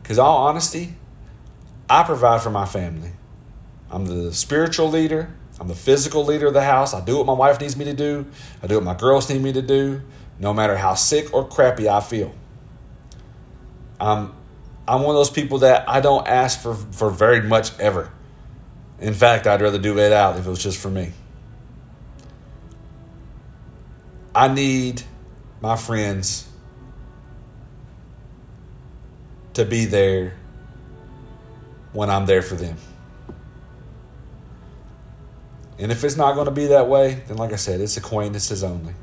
Because, 0.03 0.19
all 0.19 0.47
honesty, 0.47 0.93
I 1.89 2.03
provide 2.03 2.41
for 2.41 2.51
my 2.51 2.65
family. 2.65 3.13
I'm 3.89 4.05
the 4.05 4.33
spiritual 4.33 4.89
leader, 4.89 5.33
I'm 5.59 5.67
the 5.67 5.75
physical 5.75 6.25
leader 6.25 6.47
of 6.47 6.53
the 6.53 6.63
house. 6.63 6.93
I 6.93 7.03
do 7.03 7.17
what 7.17 7.25
my 7.25 7.33
wife 7.33 7.59
needs 7.61 7.77
me 7.77 7.85
to 7.85 7.93
do, 7.93 8.25
I 8.61 8.67
do 8.67 8.75
what 8.75 8.83
my 8.83 8.95
girls 8.95 9.29
need 9.29 9.41
me 9.41 9.53
to 9.53 9.61
do, 9.61 10.01
no 10.39 10.53
matter 10.53 10.75
how 10.75 10.93
sick 10.93 11.33
or 11.33 11.47
crappy 11.47 11.87
I 11.87 12.01
feel. 12.01 12.33
I'm, 13.99 14.33
I'm 14.87 15.01
one 15.01 15.11
of 15.11 15.19
those 15.19 15.29
people 15.29 15.59
that 15.59 15.87
I 15.87 16.01
don't 16.01 16.27
ask 16.27 16.59
for, 16.59 16.75
for 16.75 17.09
very 17.09 17.41
much 17.41 17.77
ever. 17.79 18.11
In 18.99 19.13
fact, 19.13 19.47
I'd 19.47 19.61
rather 19.61 19.79
do 19.79 19.97
it 19.97 20.11
out 20.11 20.37
if 20.37 20.45
it 20.45 20.49
was 20.49 20.61
just 20.61 20.77
for 20.77 20.89
me. 20.89 21.11
I 24.35 24.47
need 24.47 25.03
my 25.61 25.75
friends 25.75 26.49
to 29.53 29.65
be 29.65 29.85
there 29.85 30.35
when 31.91 32.09
I'm 32.09 32.25
there 32.25 32.41
for 32.41 32.55
them. 32.55 32.77
And 35.79 35.91
if 35.91 36.03
it's 36.03 36.15
not 36.15 36.33
going 36.33 36.45
to 36.45 36.51
be 36.51 36.67
that 36.67 36.87
way, 36.87 37.23
then 37.27 37.37
like 37.37 37.51
I 37.51 37.57
said, 37.57 37.81
it's 37.81 37.97
acquaintances 37.97 38.63
only. 38.63 38.93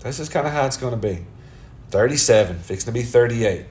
That's 0.00 0.16
just 0.16 0.30
kind 0.30 0.46
of 0.46 0.52
how 0.52 0.66
it's 0.66 0.76
going 0.76 0.98
to 0.98 1.08
be. 1.08 1.26
37, 1.90 2.58
fixing 2.58 2.92
to 2.92 2.98
be 2.98 3.02
38. 3.02 3.66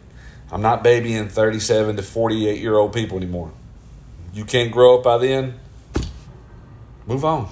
I'm 0.51 0.61
not 0.61 0.83
babying 0.83 1.29
37 1.29 1.95
to 1.97 2.03
48 2.03 2.59
year 2.59 2.75
old 2.75 2.93
people 2.93 3.17
anymore. 3.17 3.51
You 4.33 4.45
can't 4.45 4.71
grow 4.71 4.97
up 4.97 5.03
by 5.03 5.17
then, 5.17 5.59
move 7.05 7.25
on. 7.25 7.49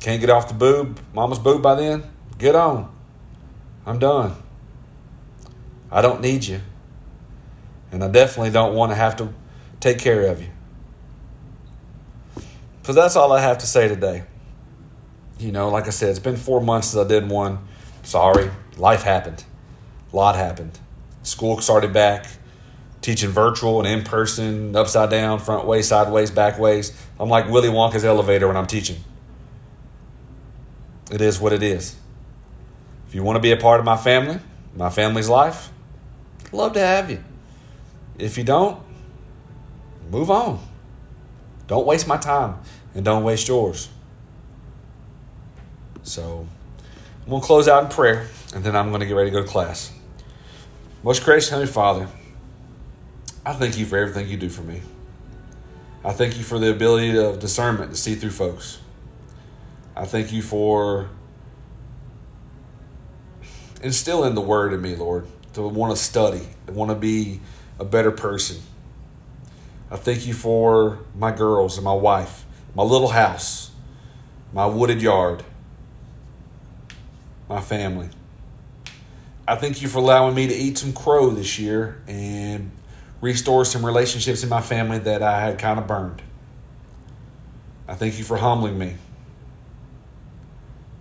Can't 0.00 0.20
get 0.20 0.30
off 0.30 0.48
the 0.48 0.54
boob, 0.54 1.00
mama's 1.12 1.38
boob 1.38 1.62
by 1.62 1.74
then, 1.74 2.04
get 2.38 2.54
on. 2.54 2.94
I'm 3.84 3.98
done. 3.98 4.36
I 5.90 6.02
don't 6.02 6.20
need 6.20 6.44
you. 6.44 6.60
And 7.90 8.04
I 8.04 8.08
definitely 8.08 8.50
don't 8.50 8.74
want 8.74 8.92
to 8.92 8.96
have 8.96 9.16
to 9.16 9.32
take 9.80 9.98
care 9.98 10.26
of 10.26 10.42
you. 10.42 10.48
So 12.82 12.92
that's 12.92 13.16
all 13.16 13.32
I 13.32 13.40
have 13.40 13.58
to 13.58 13.66
say 13.66 13.88
today. 13.88 14.24
You 15.38 15.52
know, 15.52 15.68
like 15.68 15.86
I 15.86 15.90
said, 15.90 16.10
it's 16.10 16.18
been 16.18 16.36
four 16.36 16.60
months 16.60 16.88
since 16.88 17.04
I 17.04 17.08
did 17.08 17.28
one. 17.28 17.58
Sorry, 18.02 18.50
life 18.76 19.02
happened. 19.02 19.44
A 20.12 20.16
lot 20.16 20.36
happened. 20.36 20.78
School 21.22 21.60
started 21.60 21.92
back, 21.92 22.26
teaching 23.02 23.30
virtual 23.30 23.78
and 23.80 23.86
in 23.86 24.04
person, 24.04 24.74
upside 24.74 25.10
down, 25.10 25.38
front 25.38 25.66
way, 25.66 25.82
sideways, 25.82 26.30
back 26.30 26.58
ways. 26.58 26.92
I'm 27.20 27.28
like 27.28 27.48
Willy 27.48 27.68
Wonka's 27.68 28.04
elevator 28.04 28.48
when 28.48 28.56
I'm 28.56 28.66
teaching. 28.66 28.96
It 31.10 31.20
is 31.20 31.38
what 31.38 31.52
it 31.52 31.62
is. 31.62 31.96
If 33.06 33.14
you 33.14 33.22
want 33.22 33.36
to 33.36 33.40
be 33.40 33.52
a 33.52 33.56
part 33.56 33.80
of 33.80 33.86
my 33.86 33.96
family, 33.96 34.40
my 34.74 34.90
family's 34.90 35.28
life, 35.28 35.70
love 36.52 36.72
to 36.74 36.80
have 36.80 37.10
you. 37.10 37.22
If 38.18 38.36
you 38.36 38.44
don't, 38.44 38.82
move 40.10 40.30
on. 40.30 40.60
Don't 41.66 41.86
waste 41.86 42.06
my 42.06 42.16
time 42.16 42.58
and 42.94 43.04
don't 43.04 43.22
waste 43.22 43.46
yours. 43.48 43.88
So 46.02 46.46
I'm 47.22 47.30
going 47.30 47.40
to 47.40 47.46
close 47.46 47.68
out 47.68 47.84
in 47.84 47.90
prayer 47.90 48.26
and 48.54 48.64
then 48.64 48.74
I'm 48.74 48.88
going 48.88 49.00
to 49.00 49.06
get 49.06 49.14
ready 49.14 49.30
to 49.30 49.36
go 49.36 49.42
to 49.42 49.48
class. 49.48 49.92
Most 51.02 51.24
gracious 51.24 51.50
Heavenly 51.50 51.70
Father, 51.70 52.08
I 53.44 53.52
thank 53.52 53.78
you 53.78 53.86
for 53.86 53.96
everything 53.96 54.28
you 54.28 54.36
do 54.36 54.48
for 54.48 54.62
me. 54.62 54.82
I 56.04 56.12
thank 56.12 56.38
you 56.38 56.44
for 56.44 56.58
the 56.58 56.70
ability 56.70 57.16
of 57.18 57.38
discernment 57.38 57.90
to 57.90 57.96
see 57.96 58.14
through 58.14 58.30
folks. 58.30 58.80
I 59.94 60.06
thank 60.06 60.32
you 60.32 60.42
for 60.42 61.10
instilling 63.82 64.34
the 64.34 64.40
word 64.40 64.72
in 64.72 64.80
me, 64.80 64.96
Lord 64.96 65.26
to 65.58 65.68
want 65.68 65.94
to 65.94 66.00
study, 66.00 66.46
to 66.66 66.72
want 66.72 66.90
to 66.90 66.94
be 66.94 67.40
a 67.80 67.84
better 67.84 68.12
person. 68.12 68.62
I 69.90 69.96
thank 69.96 70.26
you 70.26 70.32
for 70.32 71.00
my 71.16 71.32
girls 71.32 71.76
and 71.76 71.84
my 71.84 71.94
wife, 71.94 72.44
my 72.76 72.84
little 72.84 73.08
house, 73.08 73.72
my 74.52 74.66
wooded 74.66 75.02
yard, 75.02 75.42
my 77.48 77.60
family. 77.60 78.08
I 79.48 79.56
thank 79.56 79.82
you 79.82 79.88
for 79.88 79.98
allowing 79.98 80.34
me 80.34 80.46
to 80.46 80.54
eat 80.54 80.78
some 80.78 80.92
crow 80.92 81.30
this 81.30 81.58
year 81.58 82.02
and 82.06 82.70
restore 83.20 83.64
some 83.64 83.84
relationships 83.84 84.44
in 84.44 84.48
my 84.48 84.60
family 84.60 84.98
that 85.00 85.22
I 85.22 85.40
had 85.40 85.58
kind 85.58 85.80
of 85.80 85.88
burned. 85.88 86.22
I 87.88 87.94
thank 87.94 88.18
you 88.18 88.24
for 88.24 88.36
humbling 88.36 88.78
me. 88.78 88.94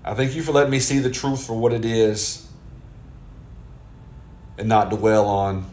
I 0.04 0.16
thank 0.16 0.36
you 0.36 0.42
for 0.42 0.54
letting 0.54 0.72
me 0.72 0.80
see 0.80 0.98
the 1.00 1.12
truth 1.12 1.46
for 1.46 1.54
what 1.54 1.74
it 1.74 1.86
is 1.86 2.47
and 4.58 4.68
not 4.68 4.90
dwell 4.90 5.28
on 5.28 5.66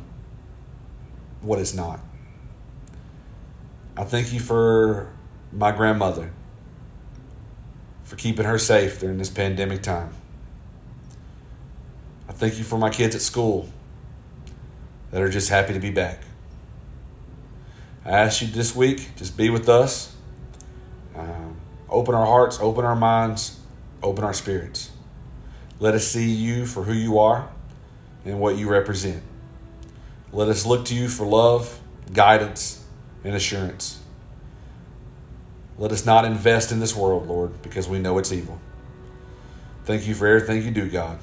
what 1.40 1.58
is 1.58 1.74
not. 1.74 2.00
I 3.96 4.04
thank 4.04 4.32
you 4.32 4.40
for 4.40 5.12
my 5.52 5.70
grandmother, 5.70 6.32
for 8.02 8.16
keeping 8.16 8.44
her 8.44 8.58
safe 8.58 9.00
during 9.00 9.18
this 9.18 9.30
pandemic 9.30 9.82
time. 9.82 10.12
I 12.28 12.32
thank 12.32 12.58
you 12.58 12.64
for 12.64 12.78
my 12.78 12.90
kids 12.90 13.14
at 13.14 13.22
school 13.22 13.68
that 15.10 15.22
are 15.22 15.28
just 15.28 15.48
happy 15.48 15.72
to 15.72 15.80
be 15.80 15.90
back. 15.90 16.20
I 18.04 18.10
ask 18.10 18.42
you 18.42 18.48
this 18.48 18.74
week, 18.74 19.16
just 19.16 19.36
be 19.36 19.48
with 19.48 19.68
us. 19.68 20.14
Um, 21.14 21.56
open 21.88 22.14
our 22.14 22.26
hearts, 22.26 22.58
open 22.60 22.84
our 22.84 22.96
minds, 22.96 23.60
open 24.02 24.24
our 24.24 24.34
spirits. 24.34 24.90
Let 25.78 25.94
us 25.94 26.06
see 26.06 26.28
you 26.28 26.66
for 26.66 26.82
who 26.82 26.92
you 26.92 27.18
are 27.18 27.48
and 28.24 28.40
what 28.40 28.56
you 28.56 28.68
represent. 28.68 29.22
Let 30.32 30.48
us 30.48 30.66
look 30.66 30.84
to 30.86 30.94
you 30.94 31.08
for 31.08 31.26
love, 31.26 31.80
guidance, 32.12 32.84
and 33.22 33.34
assurance. 33.34 34.00
Let 35.78 35.92
us 35.92 36.06
not 36.06 36.24
invest 36.24 36.72
in 36.72 36.80
this 36.80 36.94
world, 36.94 37.28
Lord, 37.28 37.62
because 37.62 37.88
we 37.88 37.98
know 37.98 38.18
it's 38.18 38.32
evil. 38.32 38.60
Thank 39.84 40.06
you 40.06 40.14
for 40.14 40.26
everything 40.26 40.62
you 40.62 40.70
do, 40.70 40.88
God. 40.88 41.18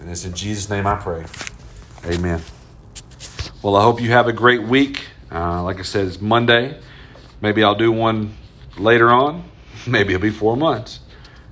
And 0.00 0.10
it's 0.10 0.24
in 0.24 0.34
Jesus' 0.34 0.68
name 0.68 0.86
I 0.86 0.96
pray. 0.96 1.24
Amen. 2.04 2.42
Well, 3.62 3.74
I 3.74 3.82
hope 3.82 4.00
you 4.00 4.10
have 4.10 4.28
a 4.28 4.32
great 4.32 4.62
week. 4.62 5.06
Uh, 5.32 5.62
like 5.62 5.78
I 5.78 5.82
said, 5.82 6.06
it's 6.06 6.20
Monday. 6.20 6.78
Maybe 7.40 7.64
I'll 7.64 7.74
do 7.74 7.90
one 7.90 8.34
later 8.78 9.10
on. 9.10 9.44
Maybe 9.86 10.14
it'll 10.14 10.22
be 10.22 10.30
four 10.30 10.56
months. 10.56 11.00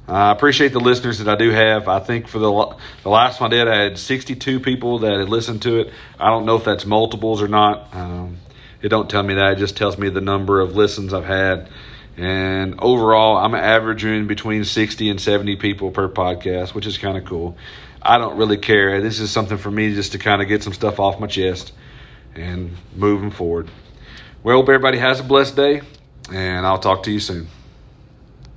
I 0.07 0.33
appreciate 0.33 0.73
the 0.73 0.81
listeners 0.81 1.19
that 1.19 1.29
I 1.29 1.37
do 1.37 1.51
have. 1.51 1.89
I 1.89 1.99
think 1.99 2.29
for 2.29 2.39
the 2.39 2.77
the 3.03 3.09
last 3.09 3.41
one 3.41 3.53
I 3.53 3.57
did, 3.57 3.69
I 3.69 3.83
had 3.85 3.99
62 3.99 4.61
people 4.61 4.99
that 5.01 5.19
had 5.19 5.29
listened 5.29 5.63
to 5.63 5.81
it. 5.81 5.93
I 6.19 6.29
don't 6.29 6.45
know 6.45 6.57
if 6.57 6.65
that's 6.65 6.85
multiples 6.85 7.41
or 7.41 7.49
not. 7.49 7.95
Um, 7.95 8.37
it 8.83 8.91
don't 8.91 9.09
tell 9.09 9.23
me 9.23 9.35
that. 9.35 9.53
It 9.53 9.59
just 9.59 9.79
tells 9.79 9.97
me 9.97 10.11
the 10.11 10.21
number 10.21 10.61
of 10.61 10.77
listens 10.77 11.15
I've 11.15 11.25
had. 11.25 11.71
And 12.19 12.79
overall, 12.81 13.39
I'm 13.39 13.55
averaging 13.55 14.27
between 14.27 14.65
60 14.65 15.09
and 15.09 15.21
70 15.21 15.57
people 15.57 15.91
per 15.91 16.09
podcast, 16.09 16.75
which 16.75 16.87
is 16.87 16.99
kind 16.99 17.17
of 17.17 17.25
cool. 17.25 17.57
I 18.03 18.19
don't 18.19 18.37
really 18.37 18.59
care. 18.59 19.01
This 19.01 19.21
is 19.21 19.31
something 19.31 19.57
for 19.57 19.71
me 19.71 19.95
just 19.95 20.13
to 20.13 20.19
kind 20.19 20.43
of 20.43 20.49
get 20.49 20.63
some 20.63 20.75
stuff 20.75 21.01
off 21.01 21.19
my 21.19 21.27
chest 21.27 21.73
and 22.35 22.77
moving 22.95 23.31
forward. 23.31 23.71
Well, 24.43 24.59
hope 24.59 24.69
everybody 24.69 24.99
has 24.99 25.21
a 25.21 25.25
blessed 25.25 25.57
day, 25.57 25.81
and 26.31 26.67
I'll 26.67 26.79
talk 26.79 27.05
to 27.05 27.11
you 27.11 27.21
soon. 27.21 27.49